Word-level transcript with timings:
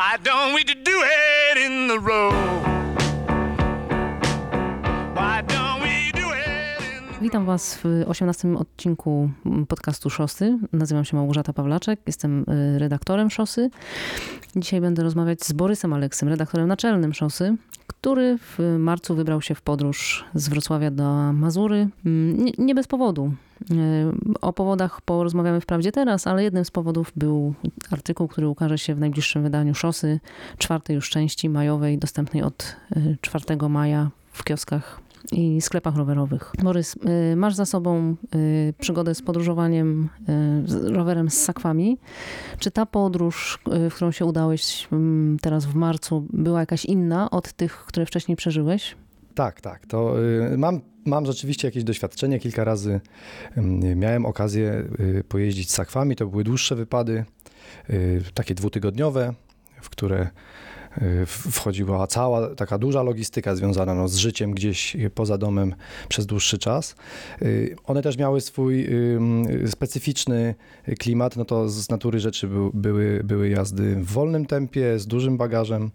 Why 0.00 0.16
don't 0.24 0.54
we 0.54 0.64
do 0.64 1.02
it 1.04 1.58
in 1.66 1.88
the 1.88 1.98
road? 1.98 2.34
Why 5.14 5.42
don't 5.42 5.82
we 5.82 6.12
do 6.12 6.26
in 6.26 7.08
the 7.08 7.22
Witam 7.22 7.44
Was 7.44 7.74
w 7.74 7.84
18 8.08 8.56
odcinku 8.58 9.30
podcastu 9.68 10.10
Szosy. 10.10 10.58
Nazywam 10.72 11.04
się 11.04 11.16
Małgorzata 11.16 11.52
Pawlaczek, 11.52 12.00
jestem 12.06 12.44
y, 12.50 12.78
redaktorem 12.78 13.30
Szosy. 13.30 13.70
Dzisiaj 14.56 14.80
będę 14.80 15.02
rozmawiać 15.02 15.44
z 15.44 15.52
Borysem 15.52 15.92
Aleksem, 15.92 16.28
redaktorem 16.28 16.68
naczelnym 16.68 17.14
Szosy, 17.14 17.56
który 18.00 18.38
w 18.38 18.58
marcu 18.78 19.14
wybrał 19.14 19.42
się 19.42 19.54
w 19.54 19.62
podróż 19.62 20.24
z 20.34 20.48
Wrocławia 20.48 20.90
do 20.90 21.32
Mazury. 21.32 21.88
Mm, 22.06 22.44
Nie, 22.44 22.52
nie 22.58 22.74
bez 22.74 22.86
powodu. 22.86 23.32
Y, 23.70 23.74
O 24.40 24.52
powodach 24.52 25.00
porozmawiamy 25.00 25.60
wprawdzie 25.60 25.92
teraz, 25.92 26.26
ale 26.26 26.42
jednym 26.42 26.64
z 26.64 26.70
powodów 26.70 27.12
był 27.16 27.54
artykuł, 27.90 28.28
który 28.28 28.48
ukaże 28.48 28.78
się 28.78 28.94
w 28.94 29.00
najbliższym 29.00 29.42
wydaniu 29.42 29.74
Szosy, 29.74 30.20
czwartej 30.58 30.96
już 30.96 31.10
części 31.10 31.48
majowej, 31.48 31.98
dostępnej 31.98 32.42
od 32.42 32.76
y, 32.96 33.16
4 33.20 33.68
maja 33.68 34.10
w 34.32 34.44
kioskach 34.44 35.00
i 35.32 35.60
sklepach 35.60 35.96
rowerowych. 35.96 36.52
Borys, 36.62 36.96
y, 37.32 37.36
masz 37.36 37.54
za 37.54 37.66
sobą 37.66 38.16
y, 38.34 38.74
przygodę 38.80 39.14
z 39.14 39.22
podróżowaniem 39.22 40.08
y, 40.88 40.92
rowerem 40.92 41.30
z 41.30 41.34
sakwami. 41.34 41.98
Czy 42.58 42.70
ta 42.70 42.86
podróż, 42.86 43.58
w 43.90 43.94
którą 43.94 44.10
się 44.10 44.24
udałeś 44.24 44.88
mm, 44.92 45.38
teraz 45.42 45.66
w 45.66 45.74
marcu, 45.74 46.26
była 46.32 46.60
jakaś 46.60 46.84
inna 46.84 47.30
od 47.30 47.52
tych, 47.52 47.72
które 47.72 48.06
wcześniej 48.06 48.36
przeżyłeś? 48.36 48.96
Tak, 49.34 49.60
tak. 49.60 49.86
To 49.86 50.14
mam, 50.56 50.80
mam 51.06 51.26
rzeczywiście 51.26 51.68
jakieś 51.68 51.84
doświadczenie. 51.84 52.38
Kilka 52.38 52.64
razy 52.64 53.00
ym, 53.58 53.80
miałem 53.98 54.26
okazję 54.26 54.84
pojeździć 55.28 55.70
z 55.70 55.74
sakwami. 55.74 56.16
To 56.16 56.26
były 56.26 56.44
dłuższe 56.44 56.76
wypady, 56.76 57.24
takie 58.34 58.54
dwutygodniowe, 58.54 59.34
w 59.82 59.90
które 59.90 60.30
wchodziła 61.26 62.06
cała 62.06 62.54
taka 62.54 62.78
duża 62.78 63.02
logistyka 63.02 63.56
związana 63.56 63.94
no, 63.94 64.08
z 64.08 64.16
życiem 64.16 64.50
gdzieś 64.50 64.96
poza 65.14 65.38
domem 65.38 65.74
przez 66.08 66.26
dłuższy 66.26 66.58
czas. 66.58 66.94
Y, 67.42 67.76
One 67.84 68.02
też 68.02 68.18
miały 68.18 68.40
swój 68.40 68.88
specyficzny 69.66 70.54
klimat. 70.98 71.36
No 71.36 71.44
to 71.44 71.68
z 71.68 71.88
natury 71.88 72.20
rzeczy 72.20 72.48
był, 72.48 72.70
były, 72.74 73.20
były 73.24 73.48
jazdy 73.48 73.96
w 73.96 74.06
wolnym 74.06 74.46
tempie, 74.46 74.98
z 74.98 75.06
dużym 75.06 75.36
bagażem. 75.36 75.90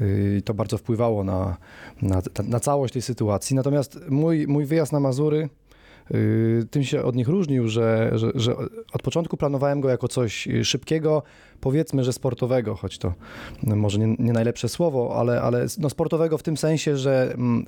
Y, 0.00 0.36
I 0.38 0.42
to 0.42 0.54
bardzo 0.54 0.78
wpływało 0.78 1.24
na, 1.24 1.56
na, 2.02 2.22
na 2.44 2.60
całość 2.60 2.92
tej 2.92 3.02
sytuacji. 3.02 3.56
Natomiast 3.56 3.98
mój, 4.08 4.46
mój 4.46 4.64
wyjazd 4.64 4.92
na 4.92 5.00
Mazury 5.00 5.38
y, 5.38 5.59
tym 6.70 6.84
się 6.84 7.02
od 7.02 7.16
nich 7.16 7.28
różnił, 7.28 7.68
że, 7.68 8.10
że, 8.14 8.30
że 8.34 8.56
od 8.92 9.02
początku 9.02 9.36
planowałem 9.36 9.80
go 9.80 9.88
jako 9.88 10.08
coś 10.08 10.48
szybkiego, 10.62 11.22
powiedzmy, 11.60 12.04
że 12.04 12.12
sportowego, 12.12 12.74
choć 12.74 12.98
to 12.98 13.14
może 13.62 13.98
nie, 13.98 14.16
nie 14.18 14.32
najlepsze 14.32 14.68
słowo, 14.68 15.16
ale, 15.16 15.42
ale 15.42 15.66
no 15.78 15.90
sportowego 15.90 16.38
w 16.38 16.42
tym 16.42 16.56
sensie, 16.56 16.96
że 16.96 17.32
mm, 17.34 17.66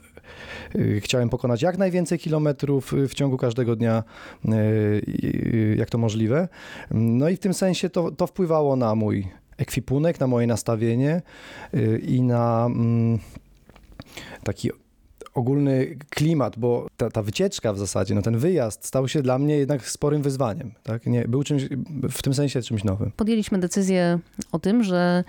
y, 0.75 1.01
chciałem 1.01 1.29
pokonać 1.29 1.63
jak 1.63 1.79
najwięcej 1.79 2.19
kilometrów 2.19 2.93
y, 2.93 3.09
w 3.09 3.15
ciągu 3.15 3.37
każdego 3.37 3.77
dnia, 3.77 4.05
y, 4.45 4.51
y, 4.55 5.77
jak 5.79 5.91
to 5.91 5.99
możliwe. 5.99 6.49
No 6.91 7.29
i 7.29 7.37
w 7.37 7.41
tym 7.41 7.55
sensie 7.55 7.91
to, 7.91 8.11
to 8.11 8.27
wpływało 8.27 8.77
na 8.77 8.95
mój 8.95 9.29
ekwipunek, 9.57 10.21
na 10.21 10.27
moje 10.27 10.47
nastawienie 10.47 11.23
y, 11.75 12.03
i 12.07 12.23
na 12.23 12.67
mm, 12.67 13.19
taki 14.45 14.71
ogólny 15.35 15.97
klimat, 16.11 16.59
bo 16.59 16.87
ta, 16.97 17.11
ta 17.11 17.23
wycieczka 17.23 17.73
w 17.73 17.79
zasadzie, 17.79 18.15
no 18.15 18.23
ten 18.23 18.39
wyjazd 18.39 18.87
stał 18.87 19.09
się 19.09 19.23
dla 19.23 19.39
mnie 19.39 19.57
jednak 19.57 19.89
sporym 19.89 20.23
wyzwaniem. 20.23 20.73
Tak? 20.83 21.07
Nie, 21.07 21.29
był 21.29 21.43
czymś, 21.43 21.69
w 22.11 22.23
tym 22.23 22.35
sensie 22.35 22.63
czymś 22.63 22.85
nowym. 22.85 23.13
Podjęliśmy 23.17 23.59
decyzję 23.59 24.19
o 24.53 24.59
tym, 24.59 24.83
że 24.83 25.25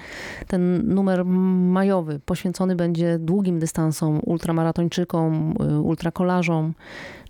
ten 0.48 0.94
numer 0.94 1.26
majowy 1.26 2.20
poświęcony 2.26 2.76
będzie 2.76 3.20
długim 3.20 3.60
dystansom, 3.60 4.20
ultramaratończykom, 4.26 5.56
y, 5.70 5.80
ultrakolarzom. 5.80 6.74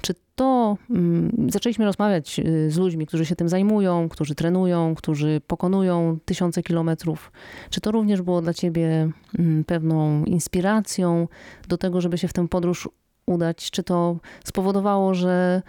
Czy 0.01 0.13
to 0.35 0.77
mm, 0.89 1.47
zaczęliśmy 1.49 1.85
rozmawiać 1.85 2.39
y, 2.39 2.71
z 2.71 2.77
ludźmi, 2.77 3.07
którzy 3.07 3.25
się 3.25 3.35
tym 3.35 3.49
zajmują, 3.49 4.09
którzy 4.09 4.35
trenują, 4.35 4.95
którzy 4.95 5.41
pokonują 5.47 6.17
tysiące 6.25 6.63
kilometrów. 6.63 7.31
Czy 7.69 7.81
to 7.81 7.91
również 7.91 8.21
było 8.21 8.41
dla 8.41 8.53
ciebie 8.53 9.11
mm, 9.39 9.63
pewną 9.63 10.25
inspiracją 10.25 11.27
do 11.67 11.77
tego, 11.77 12.01
żeby 12.01 12.17
się 12.17 12.27
w 12.27 12.33
tę 12.33 12.47
podróż 12.47 12.89
udać? 13.25 13.71
Czy 13.71 13.83
to 13.83 14.17
spowodowało, 14.45 15.13
że 15.13 15.61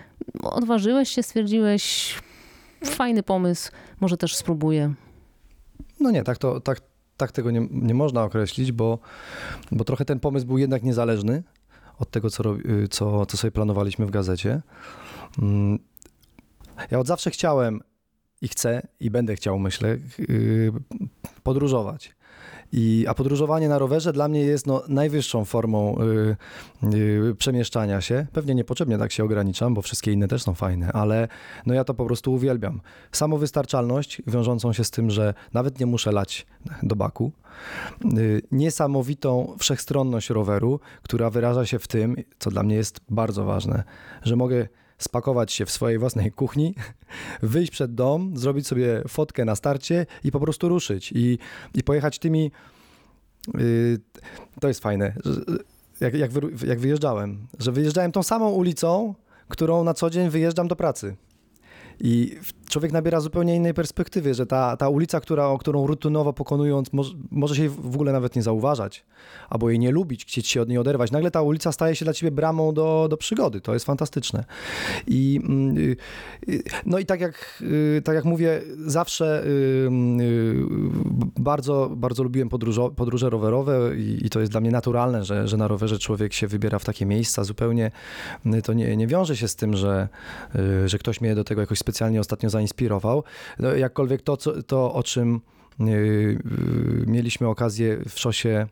odważyłeś 0.42 1.08
się, 1.08 1.22
stwierdziłeś, 1.22 2.14
fajny 2.84 3.22
pomysł, 3.22 3.70
może 4.00 4.16
też 4.16 4.36
spróbuję? 4.36 4.94
No 6.00 6.10
nie, 6.10 6.22
tak, 6.22 6.38
to, 6.38 6.60
tak, 6.60 6.80
tak 7.16 7.32
tego 7.32 7.50
nie, 7.50 7.68
nie 7.70 7.94
można 7.94 8.24
określić, 8.24 8.72
bo, 8.72 8.98
bo 9.72 9.84
trochę 9.84 10.04
ten 10.04 10.20
pomysł 10.20 10.46
był 10.46 10.58
jednak 10.58 10.82
niezależny 10.82 11.42
od 11.98 12.10
tego, 12.10 12.30
co, 12.30 12.56
y, 12.56 12.88
co, 12.88 13.26
co 13.26 13.36
sobie 13.36 13.50
planowaliśmy 13.50 14.06
w 14.06 14.10
gazecie. 14.10 14.62
Mm, 15.38 15.78
Ja 16.90 16.98
od 16.98 17.06
zawsze 17.06 17.30
chciałem 17.30 17.80
i 18.40 18.48
chcę 18.48 18.86
i 19.00 19.10
będę 19.10 19.36
chciał, 19.36 19.58
myślę, 19.58 19.88
y, 20.20 20.72
podróżować. 21.42 22.14
I, 22.72 23.04
a 23.08 23.14
podróżowanie 23.14 23.68
na 23.68 23.78
rowerze 23.78 24.12
dla 24.12 24.28
mnie 24.28 24.40
jest 24.40 24.66
no, 24.66 24.82
najwyższą 24.88 25.44
formą 25.44 25.96
y, 26.82 26.96
y, 26.96 27.34
przemieszczania 27.38 28.00
się. 28.00 28.26
Pewnie 28.32 28.54
niepotrzebnie 28.54 28.98
tak 28.98 29.12
się 29.12 29.24
ograniczam, 29.24 29.74
bo 29.74 29.82
wszystkie 29.82 30.12
inne 30.12 30.28
też 30.28 30.42
są 30.42 30.54
fajne, 30.54 30.92
ale 30.92 31.28
no, 31.66 31.74
ja 31.74 31.84
to 31.84 31.94
po 31.94 32.06
prostu 32.06 32.32
uwielbiam. 32.32 32.80
Samowystarczalność 33.12 34.22
wiążącą 34.26 34.72
się 34.72 34.84
z 34.84 34.90
tym, 34.90 35.10
że 35.10 35.34
nawet 35.52 35.80
nie 35.80 35.86
muszę 35.86 36.12
lać 36.12 36.46
do 36.82 36.96
baku. 36.96 37.32
Y, 38.18 38.42
Niesamowitą 38.52 39.56
wszechstronność 39.58 40.30
roweru, 40.30 40.80
która 41.02 41.30
wyraża 41.30 41.66
się 41.66 41.78
w 41.78 41.88
tym, 41.88 42.16
co 42.38 42.50
dla 42.50 42.62
mnie 42.62 42.76
jest 42.76 43.00
bardzo 43.08 43.44
ważne, 43.44 43.84
że 44.22 44.36
mogę 44.36 44.68
spakować 44.98 45.52
się 45.52 45.66
w 45.66 45.70
swojej 45.70 45.98
własnej 45.98 46.32
kuchni, 46.32 46.74
wyjść 47.42 47.72
przed 47.72 47.94
dom, 47.94 48.36
zrobić 48.36 48.66
sobie 48.66 49.02
fotkę 49.08 49.44
na 49.44 49.56
starcie 49.56 50.06
i 50.24 50.30
po 50.30 50.40
prostu 50.40 50.68
ruszyć 50.68 51.12
i, 51.14 51.38
i 51.74 51.82
pojechać 51.82 52.18
tymi. 52.18 52.50
y, 53.60 54.00
to 54.60 54.68
jest 54.68 54.80
fajne. 54.80 55.14
Jak, 56.00 56.14
jak, 56.14 56.32
wy, 56.32 56.40
jak 56.66 56.80
wyjeżdżałem, 56.80 57.46
że 57.58 57.72
wyjeżdżałem 57.72 58.12
tą 58.12 58.22
samą 58.22 58.50
ulicą, 58.50 59.14
którą 59.48 59.84
na 59.84 59.94
co 59.94 60.10
dzień 60.10 60.30
wyjeżdżam 60.30 60.68
do 60.68 60.76
pracy. 60.76 61.16
I 62.00 62.36
człowiek 62.68 62.92
nabiera 62.92 63.20
zupełnie 63.20 63.56
innej 63.56 63.74
perspektywy, 63.74 64.34
że 64.34 64.46
ta, 64.46 64.76
ta 64.76 64.88
ulica, 64.88 65.20
która, 65.20 65.56
którą 65.60 65.86
rutynowo 65.86 66.32
pokonując, 66.32 66.92
może, 66.92 67.14
może 67.30 67.56
się 67.56 67.68
w 67.68 67.94
ogóle 67.94 68.12
nawet 68.12 68.36
nie 68.36 68.42
zauważać, 68.42 69.04
albo 69.50 69.70
jej 69.70 69.78
nie 69.78 69.90
lubić, 69.90 70.24
chcieć 70.24 70.48
się 70.48 70.62
od 70.62 70.68
niej 70.68 70.78
oderwać. 70.78 71.10
Nagle 71.10 71.30
ta 71.30 71.42
ulica 71.42 71.72
staje 71.72 71.96
się 71.96 72.04
dla 72.04 72.14
ciebie 72.14 72.30
bramą 72.30 72.74
do, 72.74 73.06
do 73.10 73.16
przygody. 73.16 73.60
To 73.60 73.74
jest 73.74 73.86
fantastyczne. 73.86 74.44
I, 75.06 75.40
mm, 75.44 75.78
y, 75.78 75.96
y, 76.48 76.62
no 76.86 76.98
i 76.98 77.06
tak 77.06 77.20
jak, 77.20 77.62
y, 77.62 78.02
tak 78.04 78.14
jak 78.14 78.24
mówię, 78.24 78.62
zawsze 78.86 79.44
bardzo, 81.44 81.90
bardzo 81.96 82.22
lubiłem 82.22 82.48
podróżo, 82.48 82.90
podróże 82.90 83.30
rowerowe 83.30 83.96
i, 83.96 84.26
i 84.26 84.30
to 84.30 84.40
jest 84.40 84.52
dla 84.52 84.60
mnie 84.60 84.70
naturalne, 84.70 85.24
że, 85.24 85.48
że 85.48 85.56
na 85.56 85.68
rowerze 85.68 85.98
człowiek 85.98 86.32
się 86.32 86.46
wybiera 86.46 86.78
w 86.78 86.84
takie 86.84 87.06
miejsca. 87.06 87.44
Zupełnie 87.44 87.90
y, 88.46 88.62
to 88.62 88.72
nie, 88.72 88.96
nie 88.96 89.06
wiąże 89.06 89.36
się 89.36 89.48
z 89.48 89.56
tym, 89.56 89.76
że, 89.76 90.08
y, 90.84 90.88
że 90.88 90.98
ktoś 90.98 91.20
mnie 91.20 91.34
do 91.34 91.44
tego 91.44 91.60
jakoś 91.60 91.78
specjalnie 91.78 92.20
ostatnio 92.20 92.50
zainspirował. 92.50 93.24
No, 93.58 93.74
jakkolwiek 93.74 94.22
to, 94.22 94.36
co, 94.36 94.62
to 94.62 94.94
o 94.94 95.02
czym 95.02 95.40
y, 95.80 96.38
mieliśmy 97.06 97.48
okazję 97.48 97.98
w 98.08 98.20
szosie 98.20 98.66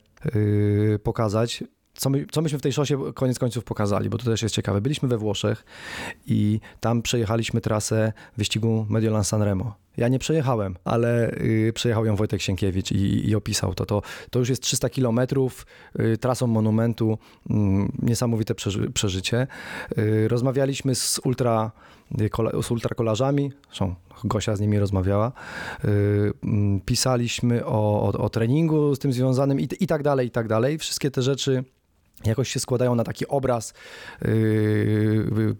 pokazać, 1.03 1.65
co, 1.95 2.11
my, 2.11 2.27
co 2.31 2.43
myśmy 2.43 2.59
w 2.59 2.63
tej 2.63 2.73
szosie 2.73 3.13
koniec 3.15 3.39
końców 3.39 3.65
pokazali, 3.65 4.11
bo 4.11 4.19
to 4.19 4.25
też 4.25 4.43
jest 4.43 4.55
ciekawe. 4.55 4.81
Byliśmy 4.81 5.09
we 5.09 5.19
Włoszech 5.19 5.65
i 6.27 6.61
tam 6.81 7.03
przejechaliśmy 7.03 7.61
trasę 7.61 8.13
wyścigu 8.37 8.87
Mediolan 8.89 9.25
Sanremo. 9.25 9.75
Ja 9.97 10.09
nie 10.09 10.19
przejechałem, 10.19 10.77
ale 10.85 11.31
y, 11.31 11.73
przejechał 11.75 12.07
ją 12.07 12.17
Wojtek 12.17 12.43
Sienkiewicz 12.43 12.93
i, 12.93 13.29
i 13.29 13.35
opisał 13.35 13.75
to. 13.75 13.87
to. 13.87 14.03
To 14.31 14.39
już 14.39 14.49
jest 14.49 14.63
300 14.63 14.89
kilometrów 14.89 15.67
y, 16.01 16.19
trasą 16.19 16.47
monumentu, 16.47 17.19
mm, 17.51 17.93
niesamowite 18.03 18.55
przeży, 18.55 18.91
przeżycie. 18.91 19.47
Y, 19.99 20.29
rozmawialiśmy 20.29 20.95
z 20.95 21.21
ultra 21.25 21.73
y, 22.21 22.63
z 22.63 22.71
ultrakolarzami, 22.71 23.53
zresztą 23.67 23.95
Gosia 24.25 24.57
z 24.57 24.61
nimi 24.61 24.79
rozmawiała. 24.79 25.33
Y, 25.85 25.89
mm, 26.45 26.81
Pisaliśmy 26.81 27.67
o, 27.67 28.03
o, 28.03 28.13
o 28.13 28.29
treningu 28.29 28.95
z 28.95 28.99
tym 28.99 29.13
związanym 29.13 29.61
i, 29.61 29.69
i 29.81 29.87
tak 29.87 30.03
dalej, 30.03 30.27
i 30.27 30.31
tak 30.31 30.49
dalej. 30.49 30.79
Wszystkie 30.79 31.11
te 31.11 31.23
rzeczy 31.23 31.65
jakoś 32.25 32.49
się 32.49 32.61
składają 32.61 32.95
na 32.95 33.05
taki 33.05 33.27
obraz 33.29 33.75
yy, 34.23 34.29
wy- 35.31 35.57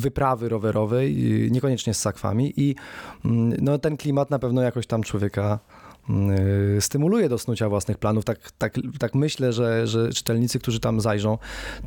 wyprawy 0.00 0.48
rowerowej, 0.48 1.22
yy, 1.42 1.50
niekoniecznie 1.50 1.94
z 1.94 1.98
sakwami 2.00 2.52
i 2.56 2.74
mm, 3.24 3.54
no, 3.62 3.78
ten 3.78 3.96
klimat 3.96 4.30
na 4.30 4.38
pewno 4.38 4.62
jakoś 4.62 4.86
tam 4.86 5.02
człowieka 5.02 5.58
yy, 6.08 6.80
stymuluje 6.80 7.28
do 7.28 7.38
snucia 7.38 7.68
własnych 7.68 7.98
planów. 7.98 8.24
Tak, 8.24 8.38
tak, 8.58 8.74
tak 8.98 9.14
myślę, 9.14 9.52
że, 9.52 9.86
że 9.86 10.12
czytelnicy, 10.12 10.58
którzy 10.58 10.80
tam 10.80 11.00
zajrzą, 11.00 11.38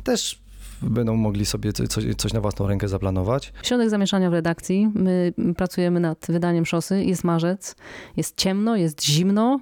też 0.04 0.44
będą 0.82 1.16
mogli 1.16 1.46
sobie 1.46 1.72
co- 1.72 1.86
coś, 1.86 2.04
coś 2.16 2.32
na 2.32 2.40
własną 2.40 2.66
rękę 2.68 2.88
zaplanować. 2.88 3.52
Środek 3.62 3.90
zamieszania 3.90 4.30
w 4.30 4.32
redakcji. 4.32 4.90
My 4.94 5.32
pracujemy 5.56 6.00
nad 6.00 6.26
wydaniem 6.28 6.66
szosy. 6.66 7.04
Jest 7.04 7.24
marzec, 7.24 7.76
jest 8.16 8.36
ciemno, 8.36 8.76
jest 8.76 9.04
zimno. 9.04 9.60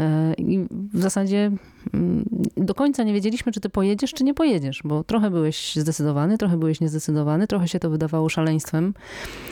E, 0.00 0.34
I 0.34 0.66
w 0.94 1.00
zasadzie 1.00 1.52
mm, 1.94 2.24
do 2.56 2.74
końca 2.74 3.02
nie 3.02 3.12
wiedzieliśmy, 3.12 3.52
czy 3.52 3.60
ty 3.60 3.68
pojedziesz, 3.68 4.12
czy 4.12 4.24
nie 4.24 4.34
pojedziesz, 4.34 4.80
bo 4.84 5.04
trochę 5.04 5.30
byłeś 5.30 5.76
zdecydowany, 5.76 6.38
trochę 6.38 6.56
byłeś 6.56 6.80
niezdecydowany, 6.80 7.46
trochę 7.46 7.68
się 7.68 7.78
to 7.78 7.90
wydawało 7.90 8.28
szaleństwem 8.28 8.94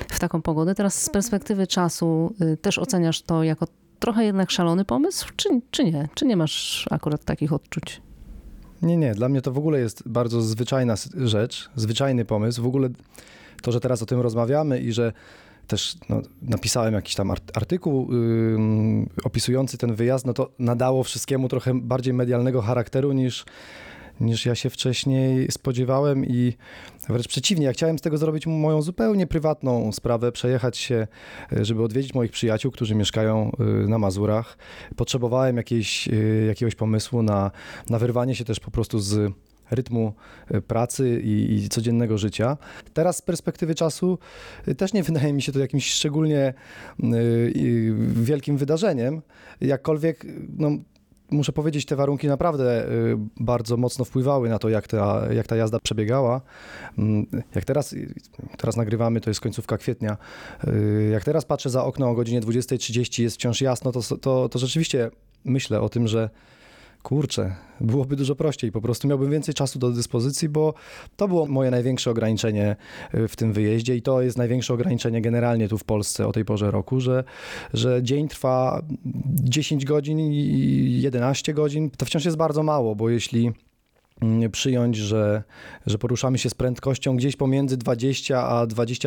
w 0.08 0.18
taką 0.18 0.42
pogodę. 0.42 0.74
Teraz 0.74 1.02
z 1.02 1.10
perspektywy 1.10 1.66
czasu 1.66 2.34
y, 2.40 2.56
też 2.56 2.78
oceniasz 2.78 3.22
to 3.22 3.42
jako 3.42 3.66
trochę 3.98 4.24
jednak 4.24 4.50
szalony 4.50 4.84
pomysł, 4.84 5.28
czy, 5.36 5.48
czy 5.70 5.84
nie? 5.84 6.08
Czy 6.14 6.26
nie 6.26 6.36
masz 6.36 6.86
akurat 6.90 7.24
takich 7.24 7.52
odczuć? 7.52 8.02
Nie, 8.82 8.96
nie, 8.96 9.14
dla 9.14 9.28
mnie 9.28 9.42
to 9.42 9.52
w 9.52 9.58
ogóle 9.58 9.78
jest 9.78 10.08
bardzo 10.08 10.42
zwyczajna 10.42 10.94
rzecz, 11.16 11.70
zwyczajny 11.76 12.24
pomysł. 12.24 12.62
W 12.62 12.66
ogóle 12.66 12.88
to, 13.62 13.72
że 13.72 13.80
teraz 13.80 14.02
o 14.02 14.06
tym 14.06 14.20
rozmawiamy 14.20 14.80
i 14.80 14.92
że 14.92 15.12
też 15.68 15.96
no, 16.08 16.22
napisałem 16.42 16.94
jakiś 16.94 17.14
tam 17.14 17.28
art- 17.28 17.56
artykuł 17.56 18.12
ym, 18.12 19.08
opisujący 19.24 19.78
ten 19.78 19.94
wyjazd, 19.94 20.26
no 20.26 20.32
to 20.32 20.50
nadało 20.58 21.02
wszystkiemu 21.02 21.48
trochę 21.48 21.80
bardziej 21.80 22.14
medialnego 22.14 22.62
charakteru 22.62 23.12
niż, 23.12 23.44
niż 24.20 24.46
ja 24.46 24.54
się 24.54 24.70
wcześniej 24.70 25.50
spodziewałem 25.50 26.24
i 26.26 26.52
wręcz 27.08 27.28
przeciwnie, 27.28 27.66
ja 27.66 27.72
chciałem 27.72 27.98
z 27.98 28.02
tego 28.02 28.18
zrobić 28.18 28.46
moją 28.46 28.82
zupełnie 28.82 29.26
prywatną 29.26 29.92
sprawę, 29.92 30.32
przejechać 30.32 30.78
się, 30.78 31.06
y, 31.52 31.64
żeby 31.64 31.82
odwiedzić 31.82 32.14
moich 32.14 32.30
przyjaciół, 32.32 32.72
którzy 32.72 32.94
mieszkają 32.94 33.52
y, 33.84 33.88
na 33.88 33.98
Mazurach. 33.98 34.58
Potrzebowałem 34.96 35.56
jakiejś, 35.56 36.08
y, 36.08 36.44
jakiegoś 36.48 36.74
pomysłu 36.74 37.22
na, 37.22 37.50
na 37.90 37.98
wyrwanie 37.98 38.34
się 38.34 38.44
też 38.44 38.60
po 38.60 38.70
prostu 38.70 38.98
z 38.98 39.32
rytmu 39.70 40.12
y, 40.54 40.62
pracy 40.62 41.20
i, 41.24 41.54
i 41.54 41.68
codziennego 41.68 42.18
życia. 42.18 42.56
Teraz 42.94 43.16
z 43.16 43.22
perspektywy 43.22 43.74
czasu 43.74 44.18
y, 44.68 44.74
też 44.74 44.92
nie 44.92 45.02
wydaje 45.02 45.32
mi 45.32 45.42
się 45.42 45.52
to 45.52 45.58
jakimś 45.58 45.90
szczególnie 45.90 46.54
y, 47.14 47.94
wielkim 47.98 48.56
wydarzeniem, 48.56 49.22
jakkolwiek 49.60 50.26
no, 50.58 50.70
muszę 51.30 51.52
powiedzieć, 51.52 51.86
te 51.86 51.96
warunki 51.96 52.26
naprawdę 52.26 52.86
bardzo 53.40 53.76
mocno 53.76 54.04
wpływały 54.04 54.48
na 54.48 54.58
to, 54.58 54.68
jak 54.68 54.88
ta, 54.88 55.22
jak 55.32 55.46
ta 55.46 55.56
jazda 55.56 55.80
przebiegała. 55.80 56.40
Mm, 56.98 57.26
Jak 57.54 57.64
teraz, 57.64 57.94
teraz 58.56 58.76
nagrywamy, 58.76 59.20
to 59.20 59.30
jest 59.30 59.40
końcówka 59.40 59.78
kwietnia, 59.78 60.16
jak 61.12 61.24
teraz 61.24 61.44
patrzę 61.44 61.70
za 61.70 61.84
okno 61.84 62.10
o 62.10 62.14
godzinie 62.14 62.40
20.30, 62.40 63.22
jest 63.22 63.36
wciąż 63.36 63.60
jasno, 63.60 63.92
to, 63.92 64.00
to, 64.20 64.48
to 64.48 64.58
rzeczywiście 64.58 65.10
myślę 65.44 65.80
o 65.80 65.88
tym, 65.88 66.08
że 66.08 66.30
kurczę, 67.02 67.54
byłoby 67.80 68.16
dużo 68.16 68.34
prościej. 68.34 68.72
Po 68.72 68.80
prostu 68.80 69.08
miałbym 69.08 69.30
więcej 69.30 69.54
czasu 69.54 69.78
do 69.78 69.90
dyspozycji, 69.90 70.48
bo 70.48 70.74
to 71.16 71.28
było 71.28 71.46
moje 71.46 71.70
największe 71.70 72.10
ograniczenie 72.10 72.76
y, 73.14 73.28
w 73.28 73.36
tym 73.36 73.52
wyjeździe 73.52 73.96
i 73.96 74.02
to 74.02 74.22
jest 74.22 74.38
największe 74.38 74.74
ograniczenie 74.74 75.22
generalnie 75.22 75.68
tu 75.68 75.78
w 75.78 75.84
Polsce 75.84 76.26
o 76.26 76.32
tej 76.32 76.44
porze 76.44 76.70
roku, 76.70 77.00
że, 77.00 77.24
że 77.74 78.02
dzień 78.02 78.28
trwa 78.28 78.82
10 79.26 79.84
godzin 79.84 80.18
i 80.20 81.00
11 81.02 81.54
godzin. 81.54 81.90
To 81.90 82.06
wciąż 82.06 82.24
jest 82.24 82.36
bardzo 82.36 82.62
mało, 82.62 82.94
bo 82.94 83.10
jeśli 83.10 83.52
mm, 84.22 84.50
przyjąć, 84.50 84.96
że, 84.96 85.42
że 85.86 85.98
poruszamy 85.98 86.38
się 86.38 86.50
z 86.50 86.54
prędkością 86.54 87.16
gdzieś 87.16 87.36
pomiędzy 87.36 87.76
20 87.76 88.48
a 88.48 88.66
25 88.66 89.00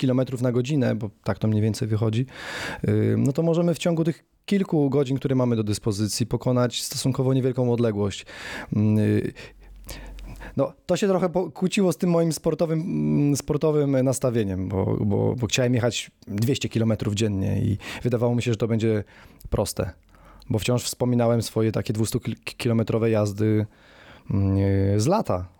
km 0.00 0.20
na 0.42 0.52
godzinę, 0.52 0.94
bo 0.94 1.10
tak 1.24 1.38
to 1.38 1.48
mniej 1.48 1.62
więcej 1.62 1.88
wychodzi, 1.88 2.26
no 3.16 3.32
to 3.32 3.42
możemy 3.42 3.74
w 3.74 3.78
ciągu 3.78 4.04
tych 4.04 4.24
kilku 4.46 4.90
godzin, 4.90 5.16
które 5.16 5.34
mamy 5.34 5.56
do 5.56 5.64
dyspozycji, 5.64 6.26
pokonać 6.26 6.82
stosunkowo 6.82 7.34
niewielką 7.34 7.72
odległość. 7.72 8.26
No, 10.56 10.72
to 10.86 10.96
się 10.96 11.08
trochę 11.08 11.28
kłóciło 11.54 11.92
z 11.92 11.96
tym 11.96 12.10
moim 12.10 12.32
sportowym, 12.32 13.36
sportowym 13.36 14.02
nastawieniem, 14.02 14.68
bo, 14.68 14.96
bo, 15.00 15.34
bo 15.34 15.46
chciałem 15.46 15.74
jechać 15.74 16.10
200 16.26 16.68
km 16.68 16.92
dziennie 17.14 17.62
i 17.62 17.78
wydawało 18.02 18.34
mi 18.34 18.42
się, 18.42 18.52
że 18.52 18.56
to 18.56 18.68
będzie 18.68 19.04
proste, 19.50 19.90
bo 20.50 20.58
wciąż 20.58 20.84
wspominałem 20.84 21.42
swoje 21.42 21.72
takie 21.72 21.92
200-kilometrowe 21.92 23.06
jazdy 23.06 23.66
z 24.96 25.06
lata. 25.06 25.53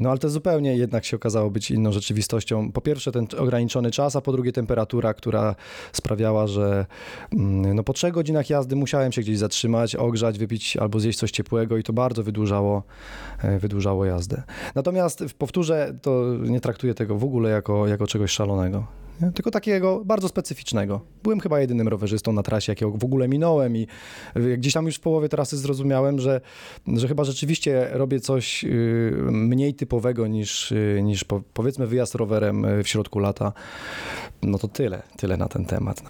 No 0.00 0.10
ale 0.10 0.18
to 0.18 0.28
zupełnie 0.28 0.76
jednak 0.76 1.04
się 1.04 1.16
okazało 1.16 1.50
być 1.50 1.70
inną 1.70 1.92
rzeczywistością. 1.92 2.72
Po 2.72 2.80
pierwsze 2.80 3.12
ten 3.12 3.26
ograniczony 3.38 3.90
czas, 3.90 4.16
a 4.16 4.20
po 4.20 4.32
drugie 4.32 4.52
temperatura, 4.52 5.14
która 5.14 5.54
sprawiała, 5.92 6.46
że 6.46 6.86
mm, 7.32 7.74
no, 7.74 7.84
po 7.84 7.92
trzech 7.92 8.12
godzinach 8.12 8.50
jazdy 8.50 8.76
musiałem 8.76 9.12
się 9.12 9.20
gdzieś 9.20 9.38
zatrzymać, 9.38 9.96
ogrzać, 9.96 10.38
wypić 10.38 10.76
albo 10.76 11.00
zjeść 11.00 11.18
coś 11.18 11.30
ciepłego 11.30 11.76
i 11.76 11.82
to 11.82 11.92
bardzo 11.92 12.22
wydłużało, 12.22 12.82
e, 13.42 13.58
wydłużało 13.58 14.04
jazdę. 14.04 14.42
Natomiast 14.74 15.24
powtórzę, 15.38 15.98
to 16.02 16.24
nie 16.40 16.60
traktuję 16.60 16.94
tego 16.94 17.16
w 17.16 17.24
ogóle 17.24 17.50
jako, 17.50 17.86
jako 17.86 18.06
czegoś 18.06 18.30
szalonego. 18.30 19.05
Nie? 19.20 19.32
Tylko 19.32 19.50
takiego 19.50 20.02
bardzo 20.04 20.28
specyficznego. 20.28 21.00
Byłem 21.22 21.40
chyba 21.40 21.60
jedynym 21.60 21.88
rowerzystą 21.88 22.32
na 22.32 22.42
trasie, 22.42 22.72
jakiego 22.72 22.90
w 22.92 23.04
ogóle 23.04 23.28
minąłem 23.28 23.76
i 23.76 23.86
y, 24.36 24.56
gdzieś 24.58 24.72
tam 24.72 24.86
już 24.86 24.96
w 24.96 25.00
połowie 25.00 25.28
trasy 25.28 25.56
zrozumiałem, 25.56 26.20
że, 26.20 26.40
że 26.86 27.08
chyba 27.08 27.24
rzeczywiście 27.24 27.88
robię 27.92 28.20
coś 28.20 28.64
y, 28.64 29.12
mniej 29.30 29.74
typowego 29.74 30.26
niż, 30.26 30.72
y, 30.72 31.00
niż 31.02 31.24
po, 31.24 31.42
powiedzmy 31.54 31.86
wyjazd 31.86 32.14
rowerem 32.14 32.66
w 32.84 32.88
środku 32.88 33.18
lata. 33.18 33.52
No 34.42 34.58
to 34.58 34.68
tyle, 34.68 35.02
tyle 35.16 35.36
na 35.36 35.48
ten 35.48 35.64
temat. 35.64 36.02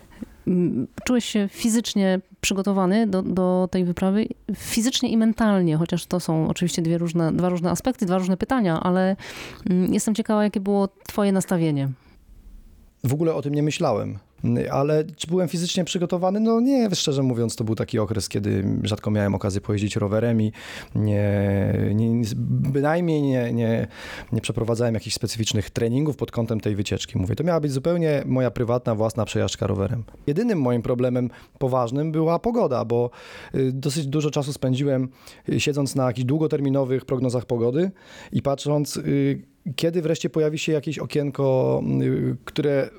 Mm, 0.47 0.87
Czułeś 1.05 1.25
się 1.25 1.49
fizycznie 1.53 2.20
przygotowany 2.41 3.06
do, 3.06 3.23
do 3.23 3.69
tej 3.70 3.85
wyprawy, 3.85 4.26
fizycznie 4.56 5.08
i 5.08 5.17
mentalnie, 5.17 5.76
chociaż 5.76 6.06
to 6.06 6.20
są 6.20 6.49
oczywiście 6.49 6.82
dwie 6.82 6.99
różne, 6.99 7.32
dwa 7.32 7.49
różne 7.49 7.70
aspekty, 7.70 8.06
dwa 8.06 8.19
różne 8.19 8.37
pytania, 8.37 8.81
ale 8.81 9.17
mm, 9.70 9.94
jestem 9.94 10.14
ciekawa, 10.14 10.44
jakie 10.44 10.61
było 10.61 10.88
twoje 11.06 11.32
nastawienie. 11.32 11.88
W 13.06 13.12
ogóle 13.12 13.35
o 13.35 13.43
tym 13.43 13.55
nie 13.55 13.62
myślałem. 13.62 14.19
Ale 14.70 15.05
czy 15.17 15.26
byłem 15.26 15.49
fizycznie 15.49 15.85
przygotowany? 15.85 16.41
No 16.41 16.61
nie, 16.61 16.94
szczerze 16.94 17.23
mówiąc, 17.23 17.56
to 17.56 17.64
był 17.64 17.75
taki 17.75 17.99
okres, 17.99 18.29
kiedy 18.29 18.64
rzadko 18.82 19.11
miałem 19.11 19.35
okazję 19.35 19.61
pojeździć 19.61 19.97
rowerem 19.97 20.43
i 20.43 20.53
nie, 20.94 21.32
nie, 21.94 22.23
bynajmniej 22.37 23.23
nie, 23.23 23.53
nie, 23.53 23.87
nie 24.32 24.41
przeprowadzałem 24.41 24.94
jakichś 24.94 25.17
specyficznych 25.17 25.70
treningów 25.70 26.17
pod 26.17 26.31
kątem 26.31 26.61
tej 26.61 26.76
wycieczki. 26.76 27.19
Mówię, 27.19 27.37
to 27.37 27.44
miała 27.44 27.61
być 27.61 27.73
zupełnie 27.73 28.23
moja 28.26 28.50
prywatna, 28.50 28.94
własna 28.94 29.25
przejażdżka 29.25 29.67
rowerem. 29.67 30.05
Jedynym 30.26 30.61
moim 30.61 30.82
problemem 30.82 31.31
poważnym 31.58 32.12
była 32.12 32.38
pogoda, 32.38 32.85
bo 32.85 33.11
y, 33.55 33.73
dosyć 33.73 34.06
dużo 34.06 34.31
czasu 34.31 34.53
spędziłem 34.53 35.08
y, 35.49 35.61
siedząc 35.61 35.94
na 35.94 36.06
jakichś 36.06 36.26
długoterminowych 36.26 37.05
prognozach 37.05 37.44
pogody 37.44 37.91
i 38.32 38.43
patrząc, 38.43 38.97
y, 38.97 39.56
kiedy 39.77 40.03
wreszcie 40.03 40.31
pojawi 40.31 40.59
się 40.59 40.73
jakieś 40.73 40.99
okienko, 40.99 41.82
y, 42.03 42.37
które 42.44 42.91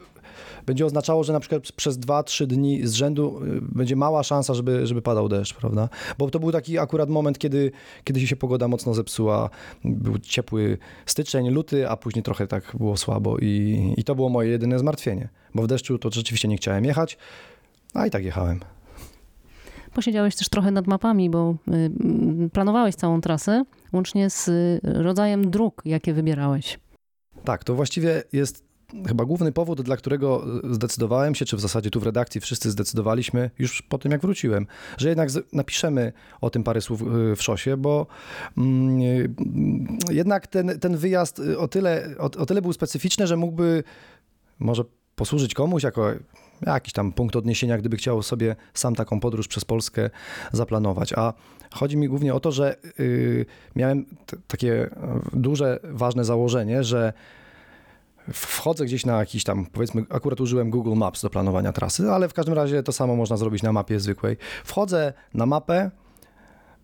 będzie 0.66 0.86
oznaczało, 0.86 1.24
że 1.24 1.34
na 1.34 1.40
przykład 1.40 1.72
przez 1.72 2.00
2-3 2.00 2.46
dni 2.48 2.88
z 2.88 2.94
rzędu 2.94 3.42
y, 3.44 3.62
będzie 3.62 3.96
mała 3.96 4.24
szansa, 4.24 4.54
żeby, 4.54 4.88
żeby 4.88 5.02
padał 5.02 5.30
deszcz, 5.30 5.54
prawda? 5.54 5.90
Bo 6.18 6.30
to 6.30 6.40
był 6.40 6.52
taki 6.52 6.80
akurat 6.80 7.10
moment, 7.10 7.40
kiedy, 7.40 7.72
kiedy 8.04 8.28
się 8.28 8.36
pogoda 8.36 8.68
mocno 8.68 8.94
zepsuła. 8.94 9.50
Był 9.86 10.20
ciepły 10.20 10.78
styczeń, 11.06 11.50
luty, 11.50 11.90
a 11.90 11.98
później 11.98 12.24
trochę 12.24 12.48
tak 12.48 12.76
było 12.80 12.98
słabo 12.98 13.38
i, 13.38 13.94
i 13.98 14.04
to 14.04 14.16
było 14.16 14.30
moje 14.30 14.50
jedyne 14.50 14.80
zmartwienie. 14.80 15.30
Bo 15.56 15.64
w 15.64 15.68
deszczu 15.68 15.98
to 15.98 16.10
rzeczywiście 16.12 16.48
nie 16.48 16.58
chciałem 16.58 16.86
jechać, 16.86 17.18
a 17.94 18.08
i 18.08 18.12
tak 18.12 18.24
jechałem. 18.24 18.77
Posiedziałeś 19.94 20.36
też 20.36 20.50
trochę 20.50 20.72
nad 20.72 20.88
mapami, 20.88 21.30
bo 21.30 21.56
y, 21.68 21.72
mm, 21.74 22.50
planowałeś 22.50 22.96
całą 22.96 23.22
trasę, 23.22 23.64
łącznie 23.94 24.30
z 24.30 24.48
y, 24.48 24.80
rodzajem 24.84 25.52
dróg, 25.52 25.82
jakie 25.86 26.14
wybierałeś. 26.14 26.80
Tak, 27.44 27.64
to 27.64 27.76
właściwie 27.76 28.24
jest 28.34 28.68
chyba 29.08 29.26
główny 29.26 29.52
powód, 29.52 29.82
dla 29.82 29.98
którego 29.98 30.46
zdecydowałem 30.72 31.36
się, 31.36 31.46
czy 31.46 31.58
w 31.58 31.60
zasadzie 31.60 31.90
tu 31.90 32.00
w 32.00 32.04
redakcji 32.04 32.42
wszyscy 32.42 32.72
zdecydowaliśmy, 32.72 33.52
już 33.60 33.82
po 33.82 33.98
tym 33.98 34.12
jak 34.12 34.22
wróciłem, 34.22 34.68
że 34.98 35.10
jednak 35.10 35.30
napiszemy 35.54 36.14
o 36.42 36.50
tym 36.50 36.64
parę 36.64 36.82
słów 36.82 37.02
y, 37.02 37.36
w 37.36 37.44
szosie, 37.44 37.78
bo 37.78 38.08
mm, 38.58 39.02
y, 39.02 39.30
jednak 40.12 40.48
ten, 40.48 40.80
ten 40.80 40.98
wyjazd 40.98 41.40
y, 41.40 41.60
o 41.60 41.68
tyle, 41.68 42.16
o, 42.20 42.24
o 42.24 42.46
tyle 42.46 42.62
był 42.62 42.74
specyficzny, 42.74 43.28
że 43.28 43.38
mógłby 43.38 43.84
może 44.60 44.84
posłużyć 45.16 45.54
komuś 45.54 45.84
jako 45.84 46.12
jakiś 46.66 46.94
tam 46.94 47.12
punkt 47.12 47.36
odniesienia, 47.36 47.78
gdyby 47.78 47.98
chciał 47.98 48.24
sobie 48.24 48.56
sam 48.74 48.96
taką 48.96 49.20
podróż 49.20 49.48
przez 49.48 49.66
Polskę 49.66 50.10
zaplanować. 50.52 51.14
A 51.14 51.34
chodzi 51.74 51.98
mi 51.98 52.08
głównie 52.08 52.34
o 52.34 52.40
to, 52.40 52.52
że 52.52 52.76
y, 53.00 53.46
miałem 53.76 54.06
takie 54.48 54.86
y, 54.86 54.90
duże, 55.34 55.80
ważne 55.84 56.26
założenie, 56.26 56.84
że 56.84 57.14
wchodzę 58.34 58.86
gdzieś 58.86 59.06
na 59.06 59.20
jakiś 59.20 59.44
tam, 59.44 59.66
powiedzmy, 59.66 60.06
akurat 60.10 60.42
użyłem 60.42 60.70
Google 60.70 60.94
Maps 60.96 61.22
do 61.22 61.30
planowania 61.30 61.74
trasy, 61.74 62.12
ale 62.12 62.30
w 62.30 62.34
każdym 62.34 62.54
razie 62.54 62.84
to 62.84 62.92
samo 62.92 63.16
można 63.16 63.38
zrobić 63.38 63.64
na 63.64 63.72
mapie 63.72 64.00
zwykłej. 64.00 64.38
Wchodzę 64.66 65.14
na 65.34 65.46
mapę, 65.46 65.92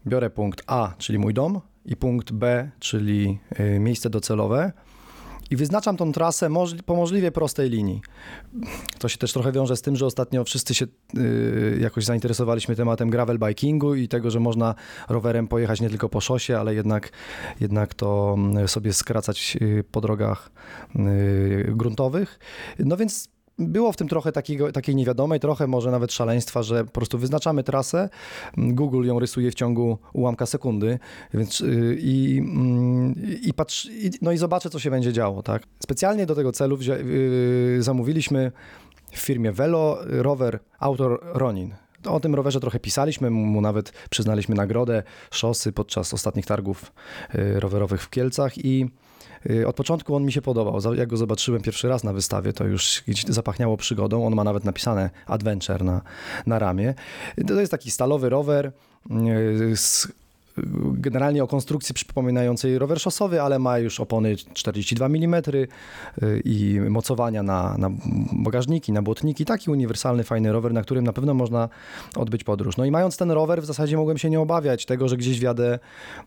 biorę 0.08 0.30
punkt 0.30 0.64
A, 0.68 0.94
czyli 0.98 1.20
mój 1.20 1.34
dom, 1.34 1.62
i 1.86 1.96
punkt 1.96 2.32
B, 2.32 2.70
czyli 2.80 3.40
y, 3.60 3.80
miejsce 3.80 4.10
docelowe. 4.10 4.72
I 5.54 5.56
wyznaczam 5.56 5.98
tą 5.98 6.12
trasę 6.12 6.50
po 6.86 6.96
możliwie 6.96 7.32
prostej 7.32 7.70
linii. 7.70 8.02
To 9.00 9.10
się 9.10 9.18
też 9.18 9.34
trochę 9.34 9.52
wiąże 9.52 9.78
z 9.78 9.82
tym, 9.82 9.96
że 9.96 10.06
ostatnio 10.06 10.44
wszyscy 10.44 10.74
się 10.74 10.86
y, 11.18 11.78
jakoś 11.82 12.06
zainteresowaliśmy 12.06 12.76
tematem 12.76 13.10
gravel 13.10 13.40
bikingu 13.40 13.96
i 13.96 14.08
tego, 14.08 14.32
że 14.32 14.40
można 14.40 14.76
rowerem 15.10 15.48
pojechać 15.48 15.82
nie 15.82 15.90
tylko 15.90 16.10
po 16.10 16.22
szosie, 16.22 16.60
ale 16.60 16.76
jednak, 16.76 17.12
jednak 17.60 17.94
to 17.94 18.36
mm, 18.38 18.68
sobie 18.68 18.94
skracać 18.94 19.58
y, 19.62 19.84
po 19.92 20.02
drogach 20.02 20.52
y, 20.96 21.74
gruntowych. 21.76 22.40
No 22.80 22.98
więc 22.98 23.33
było 23.60 23.92
w 23.92 23.98
tym 23.98 24.08
trochę 24.08 24.32
takiego, 24.32 24.72
takiej 24.72 24.96
niewiadomej, 24.96 25.40
trochę 25.40 25.68
może 25.68 25.92
nawet 25.92 26.14
szaleństwa, 26.14 26.64
że 26.64 26.86
po 26.86 26.92
prostu 26.92 27.18
wyznaczamy 27.18 27.64
trasę, 27.64 28.10
Google 28.58 29.06
ją 29.06 29.20
rysuje 29.20 29.52
w 29.52 29.54
ciągu 29.54 29.98
ułamka 30.14 30.46
sekundy, 30.46 31.00
więc 31.34 31.62
y, 31.62 31.98
i, 32.02 32.38
mm, 32.38 33.16
i 33.42 33.54
patrz, 33.54 33.86
i, 33.86 34.12
no 34.22 34.32
i 34.32 34.38
zobaczę, 34.38 34.70
co 34.70 34.80
się 34.80 34.92
będzie 34.92 35.14
działo, 35.14 35.44
tak. 35.44 35.64
Specjalnie 35.84 36.26
do 36.26 36.36
tego 36.36 36.52
celu 36.52 36.78
wzią, 36.78 36.94
y, 36.94 37.78
zamówiliśmy 37.80 38.52
w 39.12 39.20
firmie 39.20 39.52
Velo 39.52 39.98
rower 40.06 40.60
Autor 40.80 41.20
Ronin. 41.24 41.74
O 42.06 42.20
tym 42.20 42.36
rowerze 42.36 42.60
trochę 42.60 42.80
pisaliśmy, 42.80 43.30
mu 43.30 43.62
nawet 43.62 43.94
przyznaliśmy 44.10 44.56
nagrodę 44.56 45.04
szosy 45.32 45.72
podczas 45.72 46.14
ostatnich 46.14 46.46
targów 46.46 46.92
y, 47.36 47.60
rowerowych 47.60 48.02
w 48.04 48.10
Kielcach 48.10 48.58
i 48.58 48.90
od 49.68 49.76
początku 49.76 50.16
on 50.16 50.26
mi 50.26 50.32
się 50.32 50.42
podobał. 50.42 50.96
Jak 50.96 51.10
go 51.10 51.18
zobaczyłem 51.18 51.62
pierwszy 51.62 51.88
raz 51.88 52.04
na 52.04 52.14
wystawie, 52.14 52.54
to 52.54 52.64
już 52.64 53.04
zapachniało 53.30 53.78
przygodą. 53.78 54.26
On 54.26 54.36
ma 54.36 54.44
nawet 54.44 54.64
napisane 54.64 55.10
Adventure 55.28 55.84
na, 55.84 56.02
na 56.46 56.60
ramię. 56.60 56.94
To 57.48 57.60
jest 57.60 57.72
taki 57.72 57.92
stalowy 57.92 58.30
rower 58.30 58.72
y, 59.12 59.78
z 59.78 60.08
generalnie 60.94 61.44
o 61.44 61.48
konstrukcji 61.48 61.96
przypominającej 61.96 62.80
rower 62.80 63.00
szosowy, 63.00 63.42
ale 63.42 63.60
ma 63.60 63.80
już 63.80 64.00
opony 64.00 64.36
42 64.54 65.06
mm 65.06 65.42
y, 65.48 65.68
i 66.46 66.80
mocowania 66.90 67.44
na, 67.44 67.76
na 67.78 67.90
bagażniki, 68.34 68.92
na 68.92 69.02
błotniki. 69.02 69.46
Taki 69.46 69.72
uniwersalny, 69.72 70.24
fajny 70.24 70.52
rower, 70.52 70.74
na 70.74 70.82
którym 70.82 71.04
na 71.04 71.14
pewno 71.14 71.34
można 71.34 71.70
odbyć 72.16 72.44
podróż. 72.44 72.78
No 72.78 72.86
i 72.86 72.92
mając 72.92 73.18
ten 73.18 73.32
rower, 73.32 73.62
w 73.62 73.66
zasadzie 73.66 73.98
mogłem 73.98 74.18
się 74.18 74.30
nie 74.30 74.40
obawiać 74.40 74.86
tego, 74.86 75.08
że 75.08 75.18
gdzieś 75.18 75.40
wjadę 75.40 75.80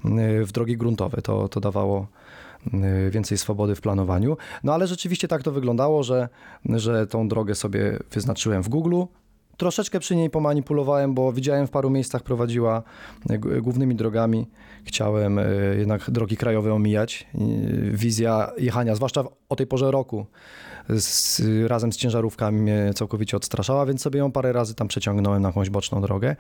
y, 0.04 0.44
w 0.44 0.52
drogi 0.52 0.76
gruntowe. 0.76 1.22
To, 1.22 1.48
to 1.48 1.60
dawało 1.60 2.00
y, 2.00 2.45
więcej 3.10 3.38
swobody 3.38 3.74
w 3.74 3.80
planowaniu. 3.80 4.36
No 4.64 4.74
ale 4.74 4.86
rzeczywiście 4.86 5.28
tak 5.28 5.42
to 5.42 5.52
wyglądało, 5.52 6.02
że, 6.02 6.28
że 6.64 7.06
tą 7.06 7.28
drogę 7.28 7.54
sobie 7.54 7.98
wyznaczyłem 8.10 8.62
w 8.62 8.68
Google. 8.68 9.02
Troszeczkę 9.56 10.00
przy 10.00 10.16
niej 10.16 10.30
pomanipulowałem, 10.30 11.14
bo 11.14 11.32
widziałem 11.32 11.66
w 11.66 11.70
paru 11.70 11.90
miejscach 11.90 12.22
prowadziła 12.22 12.82
g- 13.26 13.62
głównymi 13.62 13.94
drogami. 13.94 14.46
Chciałem 14.84 15.38
e, 15.38 15.44
jednak 15.78 16.10
drogi 16.10 16.36
krajowe 16.36 16.74
omijać. 16.74 17.26
Wizja 17.92 18.52
jechania, 18.58 18.94
zwłaszcza 18.94 19.24
o 19.48 19.56
tej 19.56 19.66
porze 19.66 19.90
roku, 19.90 20.26
z, 20.88 21.42
razem 21.66 21.92
z 21.92 21.96
ciężarówkami 21.96 22.60
mnie 22.60 22.90
całkowicie 22.94 23.36
odstraszała, 23.36 23.86
więc 23.86 24.02
sobie 24.02 24.18
ją 24.18 24.32
parę 24.32 24.52
razy 24.52 24.74
tam 24.74 24.88
przeciągnąłem 24.88 25.42
na 25.42 25.48
jakąś 25.48 25.70
boczną 25.70 26.00
drogę. 26.00 26.36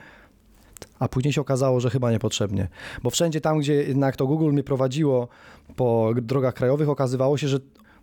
A 0.98 1.08
później 1.08 1.32
się 1.32 1.40
okazało, 1.40 1.80
że 1.80 1.90
chyba 1.90 2.12
niepotrzebnie. 2.12 2.68
Bo 3.02 3.10
wszędzie 3.10 3.40
tam, 3.40 3.58
gdzie 3.58 3.74
jednak 3.74 4.16
to 4.16 4.26
Google 4.26 4.52
mnie 4.52 4.62
prowadziło 4.62 5.28
po 5.76 6.10
drogach 6.22 6.54
krajowych, 6.54 6.88
okazywało 6.88 7.38
się, 7.38 7.48
że 7.48 7.58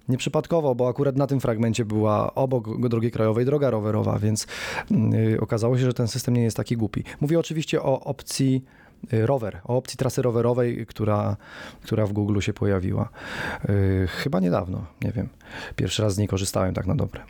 nieprzypadkowo, 0.10 0.76
bo 0.76 0.88
akurat 0.88 1.18
na 1.18 1.28
tym 1.28 1.40
fragmencie 1.40 1.86
była 1.86 2.36
obok 2.36 2.88
drogi 2.88 3.12
krajowej 3.12 3.46
droga 3.46 3.70
rowerowa, 3.70 4.20
więc 4.20 4.48
yy, 4.92 5.40
okazało 5.42 5.78
się, 5.78 5.86
że 5.86 5.94
ten 5.94 6.08
system 6.08 6.34
nie 6.34 6.44
jest 6.44 6.58
taki 6.58 6.78
głupi. 6.78 7.04
Mówię 7.22 7.40
oczywiście 7.40 7.82
o 7.82 8.00
opcji 8.00 8.64
y, 8.80 8.83
rower, 9.12 9.62
o 9.64 9.78
opcji 9.78 9.98
trasy 9.98 10.22
rowerowej, 10.22 10.86
która, 10.86 11.38
która 11.82 12.06
w 12.06 12.14
Google 12.14 12.40
się 12.40 12.54
pojawiła. 12.54 13.10
Yy, 13.70 14.08
chyba 14.08 14.40
niedawno, 14.40 14.86
nie 15.02 15.12
wiem. 15.12 15.30
Pierwszy 15.76 16.02
raz 16.02 16.14
z 16.14 16.18
niej 16.18 16.28
korzystałem 16.28 16.74
tak 16.74 16.88
na 16.88 16.96
dobre. 16.96 17.22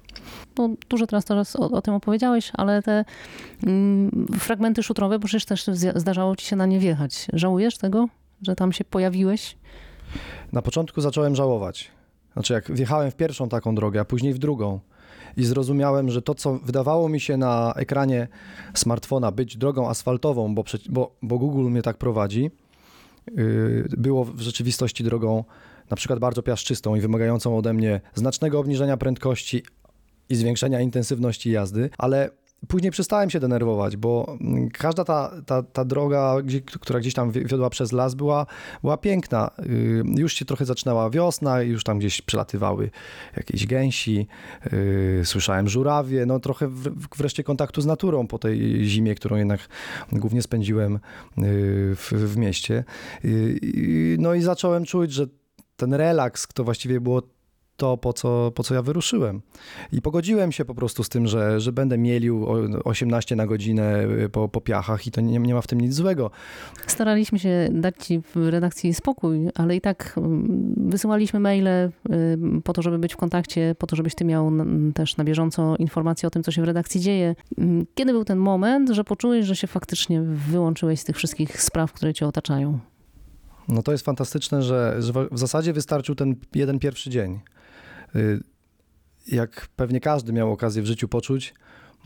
No, 0.58 0.70
dużo 0.89 1.08
teraz, 1.08 1.25
teraz 1.25 1.56
o, 1.56 1.72
o 1.72 1.82
tym 1.82 1.94
opowiedziałeś, 1.94 2.51
ale 2.53 2.82
te 2.82 3.06
mm, 3.63 4.27
fragmenty 4.39 4.84
szutrowe, 4.84 5.20
bo 5.20 5.27
przecież 5.27 5.46
też 5.46 5.65
zdarzało 5.96 6.36
ci 6.36 6.46
się 6.46 6.56
na 6.56 6.65
nie 6.65 6.80
wjechać. 6.80 7.27
Żałujesz 7.34 7.77
tego, 7.77 8.08
że 8.42 8.56
tam 8.56 8.74
się 8.74 8.84
pojawiłeś? 8.84 9.58
Na 10.51 10.62
początku 10.62 11.01
zacząłem 11.01 11.36
żałować. 11.36 11.92
Znaczy, 12.34 12.53
jak 12.53 12.72
wjechałem 12.72 13.12
w 13.12 13.15
pierwszą 13.15 13.50
taką 13.50 13.75
drogę, 13.75 14.00
a 14.00 14.06
później 14.06 14.34
w 14.34 14.39
drugą 14.39 14.80
i 15.38 15.44
zrozumiałem, 15.44 16.10
że 16.10 16.22
to, 16.22 16.36
co 16.36 16.60
wydawało 16.60 17.10
mi 17.10 17.20
się 17.20 17.38
na 17.38 17.74
ekranie 17.75 18.28
smartfona 18.74 19.32
być 19.32 19.58
drogą 19.58 19.90
asfaltową, 19.90 20.56
bo, 20.56 20.63
bo, 20.90 21.16
bo 21.22 21.38
Google 21.38 21.70
mnie 21.70 21.82
tak 21.82 21.98
prowadzi, 21.98 22.52
yy, 23.36 23.86
było 23.98 24.25
w 24.25 24.42
rzeczywistości 24.42 25.04
drogą 25.04 25.44
na 25.90 25.96
przykład 25.96 26.20
bardzo 26.20 26.44
piaszczystą 26.44 26.96
i 26.96 27.02
wymagającą 27.02 27.58
ode 27.58 27.74
mnie 27.74 28.02
znacznego 28.16 28.60
obniżenia 28.60 28.98
prędkości 28.98 29.63
i 30.30 30.36
zwiększenia 30.36 30.82
intensywności 30.82 31.52
jazdy, 31.52 31.90
ale 31.98 32.30
później 32.67 32.91
przestałem 32.91 33.29
się 33.29 33.39
denerwować, 33.39 33.98
bo 33.98 34.38
mm, 34.41 34.70
każda 34.70 35.03
ta, 35.03 35.32
ta, 35.46 35.63
ta 35.63 35.86
droga, 35.86 36.41
gdzie, 36.41 36.62
która 36.62 37.00
gdzieś 37.00 37.13
tam 37.13 37.32
wi- 37.32 37.46
wiodła 37.46 37.70
przez 37.70 37.91
las, 37.91 38.15
była, 38.15 38.46
była 38.82 38.98
piękna. 38.98 39.51
Yy, 39.60 40.03
Już 40.22 40.34
się 40.34 40.46
trochę 40.46 40.65
zaczynała 40.65 41.10
wiosna, 41.10 41.62
już 41.62 41.84
tam 41.84 42.00
gdzieś 42.00 42.22
przelatywały 42.22 42.89
jakieś 43.38 43.67
gęsi, 43.67 44.27
yy, 44.72 45.22
słyszałem 45.25 45.70
żurawie, 45.70 46.25
no 46.25 46.39
trochę 46.39 46.70
wreszcie 47.17 47.43
kontaktu 47.43 47.82
z 47.82 47.86
naturą 47.86 48.27
po 48.27 48.39
tej 48.39 48.86
zimie, 48.86 49.15
którą 49.15 49.36
jednak 49.36 49.67
głównie 50.12 50.41
spędziłem 50.41 50.93
yy, 50.93 51.00
w, 51.96 52.12
w 52.12 52.38
mieście. 52.38 52.84
No 54.17 54.34
i 54.34 54.41
zacząłem 54.41 54.86
czuć, 54.86 55.12
że 55.12 55.27
ten 55.75 55.93
relaks 55.93 56.48
to 56.53 56.63
właściwie 56.63 57.01
było 57.01 57.22
to, 57.77 57.98
po 57.98 58.13
co, 58.13 58.51
po 58.56 58.63
co 58.63 58.74
ja 58.74 58.82
wyruszyłem. 58.82 59.42
I 59.92 60.01
pogodziłem 60.01 60.51
się 60.51 60.65
po 60.65 60.75
prostu 60.75 61.03
z 61.03 61.10
tym, 61.10 61.27
że, 61.27 61.60
że 61.60 61.72
będę 61.72 61.98
mielił 61.98 62.46
o- 62.46 62.84
18 62.84 63.36
na 63.36 63.48
godzinę 63.48 64.03
y, 64.25 64.30
po, 64.30 64.50
po 64.50 64.62
piachach 64.62 65.08
i 65.08 65.12
to 65.12 65.22
nie, 65.22 65.39
nie 65.39 65.53
ma 65.53 65.62
w 65.62 65.68
tym 65.68 65.82
nic 65.82 65.94
złego. 65.94 66.32
Staraliśmy 66.88 67.39
się 67.39 67.70
dać 67.72 67.96
ci 68.06 68.22
w 68.36 68.48
redakcji 68.50 68.94
spokój, 68.94 69.39
ale 69.56 69.75
i 69.75 69.82
tak 69.82 70.13
mm, 70.18 70.74
wysyłaliśmy 70.77 71.39
maile 71.39 71.68
y, 71.68 71.92
po 72.63 72.74
to, 72.74 72.82
żeby 72.82 73.00
być 73.00 73.13
w 73.13 73.18
kontakcie, 73.18 73.75
po 73.80 73.88
to, 73.88 73.96
żebyś 73.96 74.15
ty 74.15 74.25
miał 74.25 74.51
też 74.96 75.18
na 75.18 75.24
bieżąco 75.24 75.75
informacje 75.75 76.27
o 76.27 76.30
tym, 76.30 76.44
co 76.44 76.51
się 76.51 76.62
w 76.62 76.65
redakcji 76.65 77.01
dzieje. 77.01 77.36
Mm, 77.58 77.86
Kiedy 77.96 78.12
był 78.12 78.25
ten 78.25 78.38
moment, 78.38 78.89
że 78.89 79.03
poczułeś, 79.03 79.46
że 79.46 79.56
się 79.56 79.68
faktycznie 79.68 80.22
wyłączyłeś 80.22 81.00
z 81.00 81.03
tych 81.03 81.15
wszystkich 81.18 81.62
spraw, 81.62 81.94
które 81.94 82.13
cię 82.13 82.27
otaczają? 82.27 82.80
No 83.70 83.84
to 83.84 83.92
jest 83.92 84.06
fantastyczne, 84.06 84.62
że, 84.63 84.96
że 85.00 85.13
w 85.32 85.39
zasadzie 85.39 85.74
wystarczył 85.74 86.15
ten 86.15 86.36
jeden 86.56 86.80
pierwszy 86.80 87.10
dzień. 87.10 87.39
Y, 88.15 88.39
Jak 89.27 89.67
pewnie 89.75 90.00
każdy 90.00 90.34
miał 90.34 90.51
okazję 90.51 90.82
w 90.82 90.86
życiu 90.86 91.08
poczuć, 91.08 91.53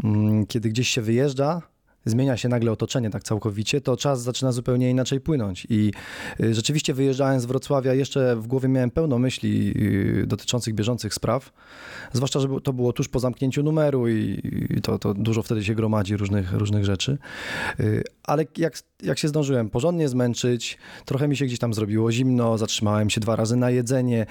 mm, 0.04 0.46
kiedy 0.46 0.70
gdzieś 0.70 0.90
się 0.90 1.02
wyjeżdża, 1.02 1.62
zmienia 2.10 2.38
się 2.38 2.50
nagle 2.50 2.72
otoczenie 2.72 3.10
tak 3.10 3.24
całkowicie, 3.24 3.82
to 3.82 3.98
czas 3.98 4.22
zaczyna 4.22 4.52
zupełnie 4.52 4.90
inaczej 4.90 5.22
płynąć. 5.22 5.68
I 5.70 5.92
y, 6.40 6.54
rzeczywiście 6.54 6.94
wyjeżdżając 6.94 7.44
z 7.44 7.46
Wrocławia, 7.46 7.94
jeszcze 7.94 8.36
w 8.36 8.48
głowie 8.48 8.70
miałem 8.70 8.92
pełno 8.92 9.20
myśli 9.20 9.74
y, 10.24 10.28
dotyczących 10.28 10.74
bieżących 10.74 11.14
spraw. 11.14 11.54
Zwłaszcza, 12.14 12.40
że 12.40 12.48
to 12.64 12.74
było 12.74 12.94
tuż 12.94 13.08
po 13.08 13.20
zamknięciu 13.20 13.64
numeru 13.64 14.10
i 14.10 14.42
to, 14.84 15.00
to 15.00 15.14
dużo 15.14 15.44
wtedy 15.44 15.64
się 15.64 15.76
gromadzi 15.76 16.18
różnych, 16.18 16.54
różnych 16.54 16.86
rzeczy. 16.86 17.18
Y, 17.80 18.04
Ale 18.24 18.46
jak, 18.58 18.74
jak 19.04 19.20
się 19.20 19.28
zdążyłem 19.28 19.70
porządnie 19.70 20.10
zmęczyć, 20.10 20.78
trochę 21.06 21.28
mi 21.28 21.38
się 21.38 21.46
gdzieś 21.46 21.60
tam 21.60 21.74
zrobiło 21.74 22.12
zimno, 22.12 22.58
zatrzymałem 22.58 23.10
się 23.10 23.22
dwa 23.22 23.36
razy 23.36 23.56
na 23.56 23.70
jedzenie, 23.70 24.26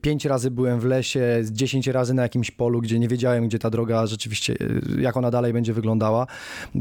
pięć 0.00 0.24
razy 0.24 0.50
byłem 0.50 0.80
w 0.80 0.84
lesie, 0.84 1.42
dziesięć 1.50 1.86
razy 1.86 2.14
na 2.14 2.22
jakimś 2.22 2.50
polu, 2.50 2.80
gdzie 2.80 2.98
nie 2.98 3.08
wiedziałem, 3.08 3.48
gdzie 3.48 3.58
ta 3.58 3.70
droga 3.70 4.06
rzeczywiście, 4.06 4.56
jak 4.98 5.16
ona 5.16 5.30
dalej 5.30 5.52
będzie 5.52 5.72
wyglądała. 5.72 6.26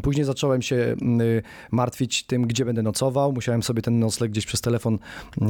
Później 0.03 0.25
zacząłem 0.25 0.38
się 0.61 0.75
y, 0.75 1.41
martwić 1.71 2.23
tym, 2.23 2.47
gdzie 2.47 2.65
będę 2.65 2.81
nocował. 2.83 3.33
Musiałem 3.33 3.63
sobie 3.63 3.81
ten 3.81 3.99
nocleg 3.99 4.31
gdzieś 4.31 4.45
przez 4.45 4.61
telefon, 4.61 4.99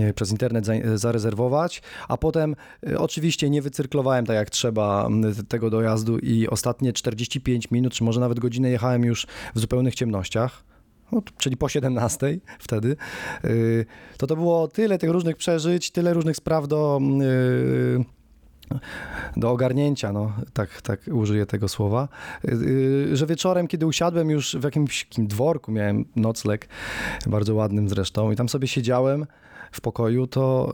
y, 0.09 0.13
przez 0.13 0.31
internet 0.31 0.65
za- 0.65 0.97
zarezerwować, 0.97 1.81
a 2.07 2.17
potem 2.17 2.55
y, 2.89 2.99
oczywiście 2.99 3.49
nie 3.49 3.61
wycyrklowałem 3.61 4.25
tak 4.25 4.35
jak 4.35 4.49
trzeba 4.49 5.09
y, 5.39 5.43
tego 5.43 5.69
dojazdu 5.69 6.17
i 6.17 6.47
ostatnie 6.47 6.93
45 6.93 7.71
minut, 7.71 7.93
czy 7.93 8.03
może 8.03 8.19
nawet 8.19 8.39
godzinę 8.39 8.69
jechałem 8.69 9.03
już 9.05 9.27
w 9.55 9.59
zupełnych 9.59 9.95
ciemnościach. 9.95 10.63
No, 11.11 11.21
czyli 11.37 11.57
po 11.57 11.69
17 11.69 12.39
wtedy, 12.59 12.95
y, 13.45 13.85
to 14.17 14.27
to 14.27 14.35
było 14.35 14.67
tyle 14.67 14.97
tych 14.97 15.09
różnych 15.09 15.35
przeżyć, 15.37 15.91
tyle 15.91 16.13
różnych 16.13 16.35
spraw 16.35 16.67
do, 16.67 16.99
y, 17.21 18.18
do 19.37 19.51
ogarnięcia, 19.51 20.11
no, 20.11 20.33
tak, 20.53 20.81
tak 20.81 20.99
użyję 21.11 21.45
tego 21.45 21.67
słowa, 21.67 22.07
y, 22.45 22.51
y, 22.51 23.17
że 23.17 23.25
wieczorem, 23.25 23.67
kiedy 23.67 23.85
usiadłem 23.85 24.29
już 24.29 24.55
w 24.55 24.63
jakimś 24.63 25.07
dworku, 25.17 25.71
miałem 25.71 26.05
nocleg, 26.15 26.67
bardzo 27.27 27.55
ładnym 27.55 27.89
zresztą, 27.89 28.31
i 28.31 28.35
tam 28.35 28.49
sobie 28.49 28.67
siedziałem 28.67 29.25
w 29.71 29.81
pokoju, 29.81 30.27
to, 30.27 30.71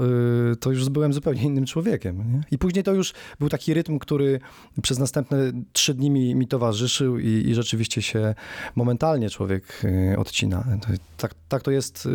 y, 0.52 0.56
to 0.56 0.72
już 0.72 0.90
byłem 0.90 1.14
zupełnie 1.14 1.42
innym 1.42 1.66
człowiekiem. 1.66 2.18
Nie? 2.18 2.42
I 2.52 2.58
później 2.58 2.84
to 2.84 2.94
już 2.94 3.14
był 3.40 3.50
taki 3.50 3.74
rytm, 3.74 4.00
który 4.00 4.40
przez 4.82 5.00
następne 5.00 5.38
trzy 5.74 5.94
dni 5.94 6.12
mi, 6.12 6.36
mi 6.36 6.48
towarzyszył 6.48 7.20
i, 7.20 7.28
i 7.28 7.56
rzeczywiście 7.56 8.02
się 8.02 8.36
momentalnie 8.76 9.30
człowiek 9.30 9.82
odcina. 10.18 10.64
Tak, 11.18 11.34
tak 11.50 11.62
to 11.62 11.72
jest, 11.72 12.08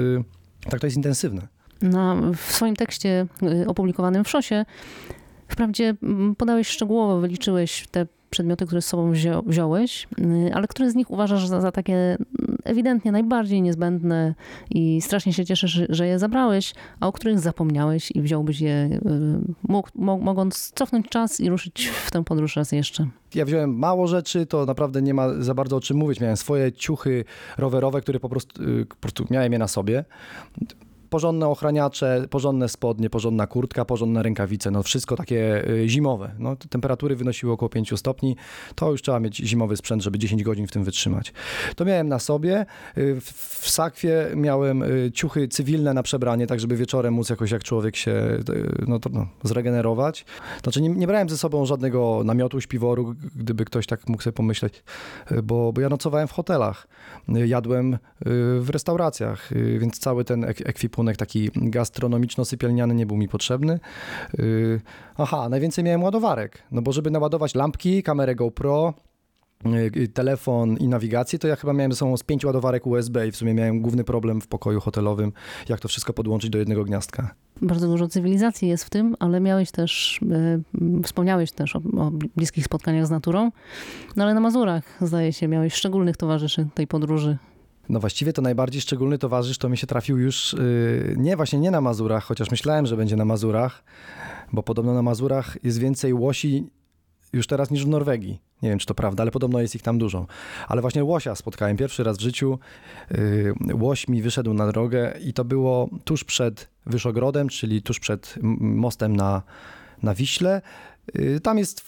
tak 0.70 0.80
to 0.80 0.86
jest 0.86 0.96
intensywne. 0.96 1.48
Na, 1.82 2.16
w 2.36 2.52
swoim 2.52 2.76
tekście 2.76 3.26
opublikowanym 3.66 4.24
w 4.24 4.28
Szosie 4.28 4.64
wprawdzie 5.50 5.94
mm, 6.02 6.36
podałeś 6.36 6.68
szczegółowo, 6.68 7.20
wyliczyłeś 7.20 7.86
te 7.90 8.06
przedmioty, 8.30 8.66
które 8.66 8.82
z 8.82 8.86
sobą 8.86 9.10
wzią, 9.10 9.42
wziąłeś, 9.46 10.08
y, 10.20 10.54
ale 10.54 10.66
które 10.66 10.90
z 10.90 10.94
nich 10.94 11.10
uważasz 11.10 11.46
za, 11.46 11.60
za 11.60 11.72
takie 11.72 12.16
ewidentnie 12.64 13.12
najbardziej 13.12 13.62
niezbędne 13.62 14.34
i 14.70 15.00
strasznie 15.02 15.32
się 15.32 15.44
cieszę, 15.44 15.68
że, 15.88 16.06
je 16.06 16.18
zabrałeś, 16.18 16.74
a 17.00 17.08
o 17.08 17.12
których 17.12 17.40
zapomniałeś 17.40 18.10
i 18.10 18.22
wziąłbyś 18.22 18.60
je, 18.60 18.90
y, 18.92 19.94
mogąc 19.98 20.72
cofnąć 20.74 21.08
czas 21.08 21.40
i 21.40 21.50
ruszyć 21.50 21.86
w 21.86 22.10
tę 22.10 22.24
podróż 22.24 22.56
raz 22.56 22.72
jeszcze. 22.72 23.06
Ja 23.34 23.44
wziąłem 23.44 23.78
mało 23.78 24.06
rzeczy, 24.06 24.46
to 24.46 24.66
naprawdę 24.66 25.02
nie 25.02 25.14
ma 25.14 25.42
za 25.42 25.54
bardzo 25.54 25.76
o 25.76 25.80
czym 25.80 25.96
mówić. 25.96 26.20
Miałem 26.20 26.36
swoje 26.36 26.72
ciuchy 26.72 27.24
rowerowe, 27.58 28.00
które 28.00 28.20
po 28.20 28.28
prostu, 28.28 28.62
y, 28.62 28.86
po 28.86 28.96
prostu 28.96 29.26
miałem 29.30 29.52
je 29.52 29.58
na 29.58 29.68
sobie. 29.68 30.04
Porządne 31.10 31.48
ochraniacze, 31.48 32.26
porządne 32.30 32.68
spodnie, 32.68 33.10
porządna 33.10 33.46
kurtka, 33.46 33.84
porządne 33.84 34.22
rękawice, 34.22 34.70
no 34.70 34.82
wszystko 34.82 35.16
takie 35.16 35.68
y, 35.68 35.88
zimowe. 35.88 36.34
No, 36.38 36.56
te 36.56 36.68
temperatury 36.68 37.16
wynosiły 37.16 37.52
około 37.52 37.68
5 37.68 37.98
stopni, 37.98 38.36
to 38.74 38.90
już 38.90 39.02
trzeba 39.02 39.20
mieć 39.20 39.36
zimowy 39.36 39.76
sprzęt, 39.76 40.02
żeby 40.02 40.18
10 40.18 40.42
godzin 40.42 40.66
w 40.66 40.72
tym 40.72 40.84
wytrzymać. 40.84 41.32
To 41.76 41.84
miałem 41.84 42.08
na 42.08 42.18
sobie. 42.18 42.66
Y, 42.98 43.20
W, 43.20 43.32
w 43.60 43.70
sakwie 43.70 44.26
miałem 44.36 44.82
y, 44.82 45.10
ciuchy 45.14 45.48
cywilne 45.48 45.94
na 45.94 46.02
przebranie, 46.02 46.46
tak 46.46 46.60
żeby 46.60 46.76
wieczorem 46.76 47.14
móc 47.14 47.30
jakoś 47.30 47.50
jak 47.50 47.64
człowiek 47.64 47.96
się 47.96 48.38
no, 48.86 48.98
to, 48.98 49.10
no, 49.12 49.26
zregenerować. 49.42 50.24
Znaczy 50.62 50.82
nie, 50.82 50.88
nie 50.88 51.06
brałem 51.06 51.28
ze 51.28 51.38
sobą 51.38 51.66
żadnego 51.66 52.22
namiotu, 52.24 52.60
śpiworu, 52.60 53.14
gdyby 53.36 53.64
ktoś 53.64 53.86
tak 53.86 54.08
mógł 54.08 54.22
sobie 54.22 54.34
pomyśleć, 54.34 54.82
bo, 55.42 55.72
bo 55.72 55.80
ja 55.80 55.88
nocowałem 55.88 56.28
w 56.28 56.32
hotelach, 56.32 56.88
jadłem 57.28 57.98
w 58.60 58.66
restauracjach, 58.70 59.50
więc 59.78 59.98
cały 59.98 60.24
ten 60.24 60.44
ek- 60.44 60.62
taki 61.16 61.50
gastronomiczno-sypialniany 61.56 62.94
nie 62.94 63.06
był 63.06 63.16
mi 63.16 63.28
potrzebny. 63.28 63.80
Y, 64.38 64.80
Aha, 65.16 65.48
najwięcej 65.48 65.84
miałem 65.84 66.02
ładowarek, 66.02 66.62
no 66.72 66.82
bo 66.82 66.92
żeby 66.92 67.10
naładować 67.10 67.54
lampki, 67.54 68.02
kamerę 68.02 68.34
GoPro, 68.34 68.94
y, 69.96 70.08
telefon 70.08 70.76
i 70.76 70.88
nawigację, 70.88 71.38
to 71.38 71.48
ja 71.48 71.56
chyba 71.56 71.72
miałem 71.72 71.92
ze 71.92 71.96
sobą 71.96 72.16
z 72.16 72.22
pięć 72.22 72.44
ładowarek 72.44 72.86
USB 72.86 73.28
i 73.28 73.30
w 73.30 73.36
sumie 73.36 73.54
miałem 73.54 73.80
główny 73.80 74.04
problem 74.04 74.40
w 74.40 74.46
pokoju 74.46 74.80
hotelowym, 74.80 75.32
jak 75.68 75.80
to 75.80 75.88
wszystko 75.88 76.12
podłączyć 76.12 76.50
do 76.50 76.58
jednego 76.58 76.84
gniazdka. 76.84 77.34
Bardzo 77.62 77.88
dużo 77.88 78.08
cywilizacji 78.08 78.68
jest 78.68 78.84
w 78.84 78.90
tym, 78.90 79.16
ale 79.18 79.40
miałeś 79.40 79.70
też, 79.70 80.20
y, 80.22 81.02
wspomniałeś 81.04 81.52
też 81.52 81.76
o, 81.76 81.78
o 81.78 82.10
bliskich 82.36 82.64
spotkaniach 82.64 83.06
z 83.06 83.10
naturą, 83.10 83.50
no 84.16 84.24
ale 84.24 84.34
na 84.34 84.40
Mazurach, 84.40 84.84
zdaje 85.00 85.32
się, 85.32 85.48
miałeś 85.48 85.74
szczególnych 85.74 86.16
towarzyszy 86.16 86.68
tej 86.74 86.86
podróży. 86.86 87.38
No 87.90 88.00
właściwie 88.00 88.32
to 88.32 88.42
najbardziej 88.42 88.80
szczególny 88.80 89.18
towarzysz 89.18 89.58
to 89.58 89.68
mi 89.68 89.76
się 89.76 89.86
trafił 89.86 90.18
już 90.18 90.52
yy, 90.52 91.14
nie 91.18 91.36
właśnie 91.36 91.58
nie 91.58 91.70
na 91.70 91.80
Mazurach, 91.80 92.24
chociaż 92.24 92.50
myślałem, 92.50 92.86
że 92.86 92.96
będzie 92.96 93.16
na 93.16 93.24
Mazurach, 93.24 93.84
bo 94.52 94.62
podobno 94.62 94.94
na 94.94 95.02
Mazurach 95.02 95.56
jest 95.64 95.78
więcej 95.78 96.14
łosi 96.14 96.66
już 97.32 97.46
teraz 97.46 97.70
niż 97.70 97.84
w 97.84 97.88
Norwegii. 97.88 98.40
Nie 98.62 98.68
wiem, 98.68 98.78
czy 98.78 98.86
to 98.86 98.94
prawda, 98.94 99.22
ale 99.22 99.30
podobno 99.30 99.60
jest 99.60 99.74
ich 99.74 99.82
tam 99.82 99.98
dużo. 99.98 100.26
Ale 100.68 100.80
właśnie 100.80 101.04
łosia 101.04 101.34
spotkałem 101.34 101.76
pierwszy 101.76 102.04
raz 102.04 102.18
w 102.18 102.20
życiu. 102.20 102.58
Yy, 103.10 103.54
łoś 103.74 104.08
mi 104.08 104.22
wyszedł 104.22 104.54
na 104.54 104.72
drogę 104.72 105.14
i 105.24 105.32
to 105.32 105.44
było 105.44 105.88
tuż 106.04 106.24
przed 106.24 106.68
Wyszogrodem, 106.86 107.48
czyli 107.48 107.82
tuż 107.82 108.00
przed 108.00 108.34
mostem 108.60 109.16
na, 109.16 109.42
na 110.02 110.14
Wiśle. 110.14 110.62
Yy, 111.14 111.40
tam 111.40 111.58
jest 111.58 111.82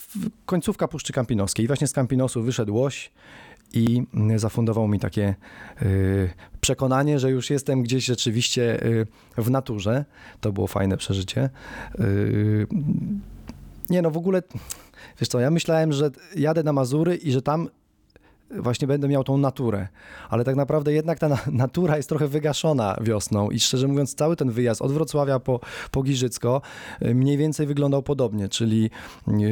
końcówka 0.47 0.89
Puszczy 0.89 1.13
Kampinoskiej. 1.13 1.65
I 1.65 1.67
właśnie 1.67 1.87
z 1.87 1.93
Kampinosu 1.93 2.43
wyszedł 2.43 2.75
łoś 2.75 3.11
i 3.73 4.02
zafundował 4.37 4.88
mi 4.88 4.99
takie 4.99 5.35
y, 5.83 6.31
przekonanie, 6.61 7.19
że 7.19 7.31
już 7.31 7.50
jestem 7.50 7.83
gdzieś 7.83 8.05
rzeczywiście 8.05 8.87
y, 8.87 9.07
w 9.37 9.50
naturze. 9.50 10.05
To 10.41 10.52
było 10.52 10.67
fajne 10.67 10.97
przeżycie. 10.97 11.50
Y, 12.00 12.67
nie 13.91 14.02
no, 14.02 14.11
w 14.11 14.17
ogóle, 14.17 14.43
wiesz 15.21 15.29
co, 15.29 15.41
ja 15.41 15.50
myślałem, 15.50 15.93
że 15.93 16.11
jadę 16.37 16.62
na 16.62 16.73
Mazury 16.73 17.17
i 17.17 17.33
że 17.33 17.43
tam 17.43 17.69
właśnie 18.59 18.89
będę 18.89 19.09
miał 19.09 19.25
tą 19.25 19.37
naturę, 19.37 19.89
ale 20.29 20.45
tak 20.45 20.57
naprawdę 20.57 20.93
jednak 20.93 21.19
ta 21.19 21.29
na- 21.29 21.39
natura 21.67 21.97
jest 21.97 22.09
trochę 22.09 22.29
wygaszona 22.29 22.97
wiosną 23.01 23.51
i 23.51 23.61
szczerze 23.61 23.89
mówiąc 23.89 24.15
cały 24.15 24.37
ten 24.37 24.51
wyjazd 24.51 24.83
od 24.83 24.93
Wrocławia 24.93 25.41
po, 25.41 25.61
po 25.91 26.03
Giżycko 26.03 26.63
y, 27.03 27.15
mniej 27.15 27.37
więcej 27.37 27.67
wyglądał 27.67 28.03
podobnie, 28.03 28.49
czyli 28.49 28.91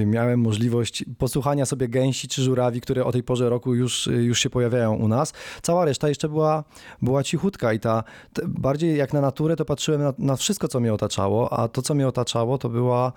miałem 0.06 0.40
możliwość 0.40 1.04
posłuchania 1.18 1.66
sobie 1.66 1.88
gęsi 1.88 2.28
czy 2.28 2.42
żurawi, 2.42 2.80
które 2.80 3.04
o 3.04 3.12
tej 3.12 3.22
porze 3.22 3.48
roku 3.48 3.74
już, 3.74 4.06
y, 4.06 4.12
już 4.12 4.40
się 4.40 4.50
pojawiają 4.50 4.94
u 4.94 5.08
nas. 5.08 5.32
Cała 5.62 5.84
reszta 5.84 6.08
jeszcze 6.08 6.28
była, 6.28 6.64
była 7.02 7.22
cichutka 7.22 7.72
i 7.72 7.80
ta, 7.80 8.04
bardziej 8.46 8.96
jak 8.96 9.12
na 9.12 9.20
naturę 9.20 9.56
to 9.56 9.64
patrzyłem 9.64 10.02
na, 10.02 10.12
na 10.18 10.36
wszystko, 10.36 10.68
co 10.68 10.80
mnie 10.80 10.94
otaczało, 10.94 11.52
a 11.52 11.68
to, 11.68 11.82
co 11.82 11.94
mnie 11.94 12.08
otaczało, 12.08 12.58
to 12.58 12.68
była 12.68 13.12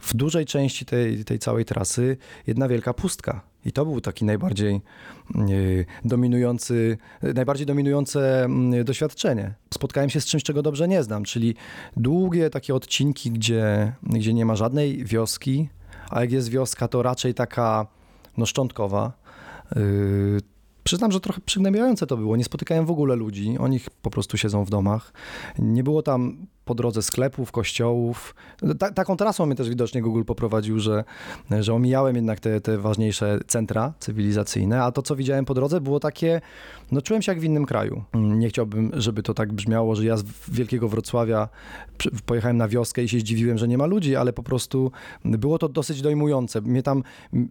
w 0.00 0.14
dużej 0.14 0.46
części 0.46 0.84
tej, 0.84 1.24
tej 1.24 1.38
całej 1.38 1.64
trasy 1.64 2.16
jedna 2.46 2.68
wielka 2.68 2.94
pustka. 2.94 3.53
I 3.64 3.72
to 3.72 3.84
był 3.84 4.00
taki 4.00 4.24
najbardziej 4.24 4.80
y, 5.50 5.86
dominujący, 6.04 6.98
najbardziej 7.34 7.66
dominujące 7.66 8.44
mm, 8.44 8.84
doświadczenie. 8.84 9.54
Spotkałem 9.74 10.10
się 10.10 10.20
z 10.20 10.26
czymś, 10.26 10.42
czego 10.42 10.62
dobrze 10.62 10.88
nie 10.88 11.02
znam, 11.02 11.24
czyli 11.24 11.54
długie 11.96 12.50
takie 12.50 12.74
odcinki, 12.74 13.30
gdzie, 13.30 13.92
gdzie 14.02 14.34
nie 14.34 14.44
ma 14.44 14.56
żadnej 14.56 15.04
wioski, 15.04 15.68
a 16.10 16.20
jak 16.20 16.32
jest 16.32 16.48
wioska, 16.48 16.88
to 16.88 17.02
raczej 17.02 17.34
taka 17.34 17.86
no, 18.36 18.46
szczątkowa. 18.46 19.12
Y, 19.76 20.40
Przyznam, 20.84 21.12
że 21.12 21.20
trochę 21.20 21.40
przygnębiające 21.40 22.06
to 22.06 22.16
było. 22.16 22.36
Nie 22.36 22.44
spotykałem 22.44 22.86
w 22.86 22.90
ogóle 22.90 23.16
ludzi. 23.16 23.56
Oni 23.58 23.80
po 24.02 24.10
prostu 24.10 24.36
siedzą 24.36 24.64
w 24.64 24.70
domach. 24.70 25.12
Nie 25.58 25.82
było 25.82 26.02
tam 26.02 26.46
po 26.64 26.74
drodze 26.74 27.02
sklepów, 27.02 27.52
kościołów. 27.52 28.34
Ta, 28.78 28.92
taką 28.92 29.16
trasą 29.16 29.46
mnie 29.46 29.56
też 29.56 29.68
widocznie 29.68 30.02
Google 30.02 30.22
poprowadził, 30.22 30.80
że, 30.80 31.04
że 31.60 31.74
omijałem 31.74 32.16
jednak 32.16 32.40
te, 32.40 32.60
te 32.60 32.78
ważniejsze 32.78 33.38
centra 33.46 33.92
cywilizacyjne, 33.98 34.82
a 34.82 34.92
to, 34.92 35.02
co 35.02 35.16
widziałem 35.16 35.44
po 35.44 35.54
drodze, 35.54 35.80
było 35.80 36.00
takie, 36.00 36.40
no 36.92 37.02
czułem 37.02 37.22
się 37.22 37.32
jak 37.32 37.40
w 37.40 37.44
innym 37.44 37.66
kraju. 37.66 38.04
Nie 38.14 38.48
chciałbym, 38.48 38.90
żeby 38.94 39.22
to 39.22 39.34
tak 39.34 39.52
brzmiało, 39.52 39.94
że 39.94 40.04
ja 40.04 40.16
z 40.16 40.24
Wielkiego 40.48 40.88
Wrocławia 40.88 41.48
pojechałem 42.26 42.56
na 42.56 42.68
wioskę 42.68 43.02
i 43.02 43.08
się 43.08 43.20
zdziwiłem, 43.20 43.58
że 43.58 43.68
nie 43.68 43.78
ma 43.78 43.86
ludzi, 43.86 44.16
ale 44.16 44.32
po 44.32 44.42
prostu 44.42 44.92
było 45.24 45.58
to 45.58 45.68
dosyć 45.68 46.02
dojmujące. 46.02 46.60
Mnie 46.60 46.82
tam 46.82 47.02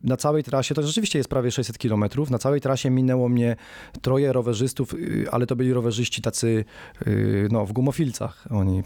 na 0.04 0.18
całej 0.18 0.44
trasie, 0.44 0.76
to 0.76 0.84
rzeczywiście 0.84 1.20
jest 1.20 1.30
prawie 1.30 1.52
600 1.52 1.78
kilometrów, 1.78 2.30
na 2.30 2.38
całej 2.38 2.62
trasie 2.62 2.90
minęło 2.90 3.30
mnie 3.30 3.56
troje 4.02 4.34
rowerzystów, 4.34 4.94
y, 4.94 5.26
ale 5.32 5.46
to 5.46 5.56
byli 5.56 5.74
rowerzyści 5.74 6.22
tacy 6.22 6.66
y, 7.08 7.48
no, 7.52 7.66
w 7.66 7.74
gumofilcach. 7.74 8.48
Oni 8.50 8.84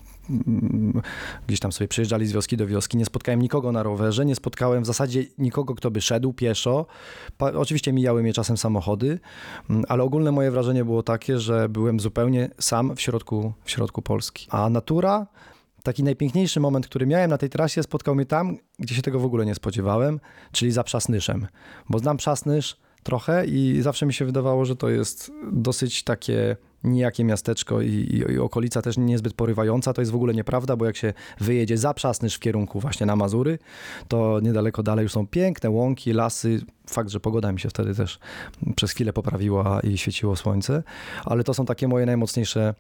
gdzieś 1.48 1.60
tam 1.60 1.72
sobie 1.72 1.88
przejeżdżali 1.88 2.28
z 2.28 2.32
wioski 2.32 2.58
do 2.58 2.68
wioski. 2.68 2.98
Nie 2.98 3.06
spotkałem 3.06 3.42
nikogo 3.42 3.72
na 3.72 3.84
rowerze, 3.84 4.26
nie 4.26 4.36
spotkałem 4.36 4.84
w 4.84 4.86
zasadzie 4.86 5.24
nikogo, 5.38 5.76
kto 5.76 5.92
by 5.92 6.02
szedł 6.02 6.34
pieszo. 6.34 6.86
Pa, 7.38 7.52
oczywiście 7.52 7.94
mijały 7.94 8.24
mnie 8.24 8.34
czasem 8.34 8.58
samochody, 8.58 9.20
mm, 9.70 9.84
ale 9.88 10.04
ogólne 10.04 10.32
moje 10.32 10.52
wrażenie 10.52 10.86
było 10.86 11.04
takie, 11.04 11.40
że 11.40 11.70
byłem 11.70 12.00
zupełnie 12.00 12.50
sam 12.60 12.96
w 12.96 13.02
środku, 13.02 13.54
w 13.64 13.72
środku 13.72 14.02
Polski. 14.02 14.48
A 14.50 14.70
natura, 14.70 15.28
taki 15.84 16.04
najpiękniejszy 16.04 16.60
moment, 16.60 16.88
który 16.88 17.06
miałem 17.06 17.30
na 17.30 17.38
tej 17.38 17.50
trasie, 17.50 17.84
spotkał 17.84 18.16
mnie 18.16 18.26
tam, 18.26 18.58
gdzie 18.80 18.96
się 18.96 19.02
tego 19.02 19.20
w 19.20 19.26
ogóle 19.26 19.46
nie 19.46 19.56
spodziewałem, 19.56 20.20
czyli 20.52 20.72
za 20.72 20.84
Przasnyszem. 20.84 21.48
Bo 21.90 22.00
znam 22.00 22.18
Przasnysz 22.18 22.78
trochę 23.04 23.46
i 23.46 23.82
zawsze 23.82 24.06
mi 24.06 24.14
się 24.14 24.26
wydawało, 24.26 24.66
że 24.66 24.76
to 24.76 24.90
jest 24.90 25.32
dosyć 25.52 26.04
takie 26.04 26.58
nijakie 26.88 27.24
miasteczko 27.24 27.82
i, 27.82 27.88
i, 27.88 28.32
i 28.34 28.40
okolica 28.40 28.82
też 28.82 28.98
niezbyt 28.98 29.34
porywająca. 29.34 29.94
To 29.94 30.02
jest 30.02 30.12
w 30.12 30.16
ogóle 30.16 30.34
nieprawda, 30.34 30.76
bo 30.76 30.86
jak 30.86 30.98
się 30.98 31.14
wyjedzie 31.40 31.78
za 31.78 31.94
Przasnysz 31.94 32.36
w 32.36 32.40
kierunku 32.40 32.80
właśnie 32.80 33.06
na 33.06 33.16
Mazury, 33.16 33.60
to 34.08 34.40
niedaleko 34.40 34.84
dalej 34.84 35.04
już 35.04 35.12
są 35.12 35.28
piękne 35.28 35.70
łąki, 35.70 36.14
lasy. 36.14 36.62
Fakt, 36.90 37.10
że 37.10 37.20
pogoda 37.20 37.52
mi 37.52 37.60
się 37.60 37.70
wtedy 37.70 37.96
też 37.96 38.20
przez 38.76 38.92
chwilę 38.92 39.14
poprawiła 39.14 39.80
i 39.80 39.98
świeciło 39.98 40.36
słońce, 40.36 40.84
ale 41.26 41.44
to 41.44 41.54
są 41.54 41.66
takie 41.66 41.88
moje 41.88 42.06
najmocniejsze 42.06 42.74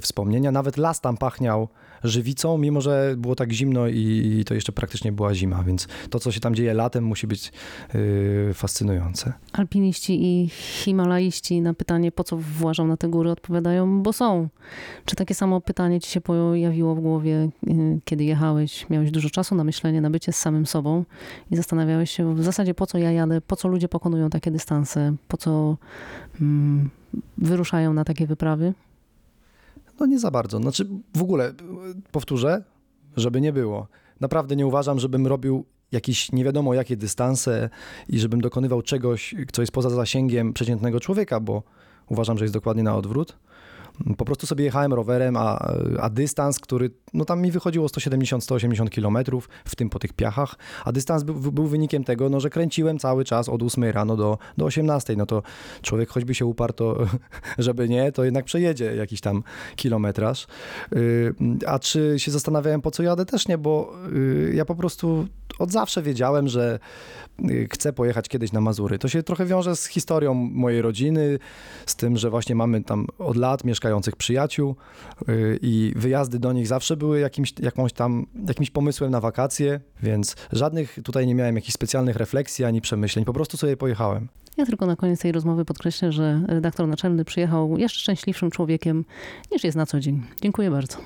wspomnienia. 0.00 0.52
Nawet 0.52 0.76
las 0.76 1.00
tam 1.00 1.16
pachniał 1.16 1.68
żywicą, 2.04 2.58
mimo 2.58 2.80
że 2.80 3.14
było 3.16 3.34
tak 3.34 3.52
zimno 3.52 3.88
i, 3.88 4.44
to 4.46 4.54
jeszcze 4.54 4.72
praktycznie 4.72 5.12
była 5.12 5.34
zima, 5.34 5.62
więc 5.62 5.88
to, 6.10 6.20
co 6.20 6.32
się 6.32 6.40
tam 6.40 6.54
dzieje 6.54 6.74
latem, 6.74 7.04
musi 7.04 7.26
być 7.26 7.52
y, 7.94 8.50
fascynujące. 8.54 9.32
Alpiniści 9.52 10.24
i 10.24 10.48
himalaiści 10.48 11.60
na 11.60 11.74
pytanie, 11.74 12.12
po 12.12 12.24
co 12.24 12.36
włażą 12.36 12.86
na 12.86 12.96
te 12.96 13.08
góry, 13.08 13.30
odpowiadają, 13.30 14.02
bo 14.02 14.12
są. 14.12 14.48
Czy 15.04 15.16
takie 15.16 15.34
samo 15.34 15.60
pytanie 15.60 16.00
ci 16.00 16.10
się 16.10 16.20
pojawiło 16.20 16.94
w 16.94 17.00
głowie, 17.00 17.48
y, 17.68 18.00
kiedy 18.04 18.24
jechałeś? 18.24 18.90
Miałeś 18.90 19.10
dużo 19.10 19.30
czasu 19.30 19.54
na 19.54 19.64
myślenie, 19.64 20.00
na 20.00 20.10
bycie 20.10 20.32
z 20.32 20.36
samym 20.36 20.66
sobą 20.66 21.04
i 21.50 21.56
zastanawiałeś 21.56 22.10
się 22.10 22.34
w 22.34 22.42
zasadzie, 22.42 22.74
po 22.74 22.86
co 22.86 22.98
ja 22.98 23.12
jadę, 23.12 23.40
po 23.40 23.56
co 23.56 23.68
ludzie 23.68 23.88
pokonują 23.88 24.30
takie 24.30 24.50
dystanse, 24.50 25.14
po 25.28 25.36
co 25.36 25.76
mm, 26.40 26.90
wyruszają 27.38 27.94
na 27.94 28.04
takie 28.04 28.26
wyprawy? 28.26 28.74
No 30.02 30.06
nie 30.06 30.18
za 30.18 30.30
bardzo. 30.30 30.58
Znaczy 30.58 30.88
w 31.16 31.22
ogóle, 31.22 31.54
powtórzę, 32.12 32.64
żeby 33.16 33.40
nie 33.40 33.52
było. 33.52 33.88
Naprawdę 34.20 34.56
nie 34.56 34.66
uważam, 34.66 34.98
żebym 34.98 35.26
robił 35.26 35.64
jakieś 35.92 36.32
nie 36.32 36.44
wiadomo 36.44 36.74
jakie 36.74 36.96
dystanse 36.96 37.70
i 38.08 38.18
żebym 38.18 38.40
dokonywał 38.40 38.82
czegoś, 38.82 39.34
co 39.52 39.62
jest 39.62 39.72
poza 39.72 39.90
zasięgiem 39.90 40.52
przeciętnego 40.52 41.00
człowieka, 41.00 41.40
bo 41.40 41.62
uważam, 42.08 42.38
że 42.38 42.44
jest 42.44 42.54
dokładnie 42.54 42.82
na 42.82 42.96
odwrót. 42.96 43.38
Po 44.16 44.24
prostu 44.24 44.46
sobie 44.46 44.64
jechałem 44.64 44.92
rowerem, 44.92 45.36
a, 45.36 45.72
a 46.00 46.10
dystans, 46.10 46.58
który, 46.58 46.90
no 47.14 47.24
tam 47.24 47.42
mi 47.42 47.50
wychodziło 47.50 47.86
170-180 47.86 48.88
kilometrów, 48.88 49.48
w 49.64 49.76
tym 49.76 49.90
po 49.90 49.98
tych 49.98 50.12
piachach, 50.12 50.54
a 50.84 50.92
dystans 50.92 51.22
był, 51.22 51.34
był 51.34 51.66
wynikiem 51.66 52.04
tego, 52.04 52.28
no, 52.28 52.40
że 52.40 52.50
kręciłem 52.50 52.98
cały 52.98 53.24
czas 53.24 53.48
od 53.48 53.62
8 53.62 53.84
rano 53.84 54.16
do, 54.16 54.38
do 54.56 54.64
18, 54.64 55.16
no 55.16 55.26
to 55.26 55.42
człowiek 55.82 56.08
choćby 56.08 56.34
się 56.34 56.46
uparł, 56.46 56.72
to 56.72 56.98
żeby 57.58 57.88
nie, 57.88 58.12
to 58.12 58.24
jednak 58.24 58.44
przejedzie 58.44 58.96
jakiś 58.96 59.20
tam 59.20 59.42
kilometraż. 59.76 60.46
Y, 60.96 61.34
A 61.66 61.78
czy 61.78 62.14
się 62.18 62.30
zastanawiałem, 62.30 62.82
po 62.82 62.90
co 62.90 63.02
jadę? 63.02 63.26
Też 63.26 63.48
nie, 63.48 63.58
bo 63.58 63.94
y, 64.12 64.52
ja 64.54 64.64
po 64.64 64.74
prostu 64.74 65.26
od 65.58 65.72
zawsze 65.72 66.02
wiedziałem, 66.02 66.48
że 66.48 66.78
y, 67.50 67.68
chcę 67.72 67.92
pojechać 67.92 68.28
kiedyś 68.28 68.52
na 68.52 68.60
Mazury. 68.60 68.98
To 68.98 69.08
się 69.08 69.22
trochę 69.22 69.46
wiąże 69.46 69.76
z 69.76 69.86
historią 69.86 70.34
mojej 70.34 70.82
rodziny, 70.82 71.38
z 71.86 71.96
tym, 71.96 72.16
że 72.16 72.30
właśnie 72.30 72.54
mamy 72.54 72.84
tam 72.84 73.06
od 73.18 73.36
lat 73.36 73.64
mieszkających 73.82 74.16
przyjaciół 74.16 74.76
y, 75.28 75.58
i 75.62 75.92
wyjazdy 75.96 76.38
do 76.38 76.52
nich 76.52 76.66
zawsze 76.66 76.96
były 76.96 77.20
jakimś, 77.20 77.52
jakąś 77.60 77.92
tam, 77.92 78.26
jakimś 78.48 78.70
pomysłem 78.70 79.10
na 79.10 79.20
wakacje, 79.20 79.80
więc 80.02 80.36
żadnych 80.52 80.98
tutaj 81.04 81.26
nie 81.26 81.34
miałem 81.34 81.56
jakichś 81.56 81.74
specjalnych 81.74 82.16
refleksji 82.16 82.64
ani 82.64 82.80
przemyśleń, 82.80 83.24
po 83.24 83.32
prostu 83.32 83.56
sobie 83.56 83.76
pojechałem. 83.76 84.28
Ja 84.56 84.66
tylko 84.66 84.86
na 84.86 84.96
koniec 84.96 85.20
tej 85.20 85.32
rozmowy 85.32 85.64
podkreślę, 85.64 86.12
że 86.12 86.40
redaktor 86.48 86.88
naczelny 86.88 87.24
przyjechał 87.24 87.78
jeszcze 87.78 88.00
szczęśliwszym 88.00 88.50
człowiekiem 88.50 89.04
niż 89.52 89.64
jest 89.64 89.76
na 89.76 89.86
co 89.86 90.00
dzień. 90.00 90.22
Dziękuję 90.42 90.70
bardzo. 90.70 90.98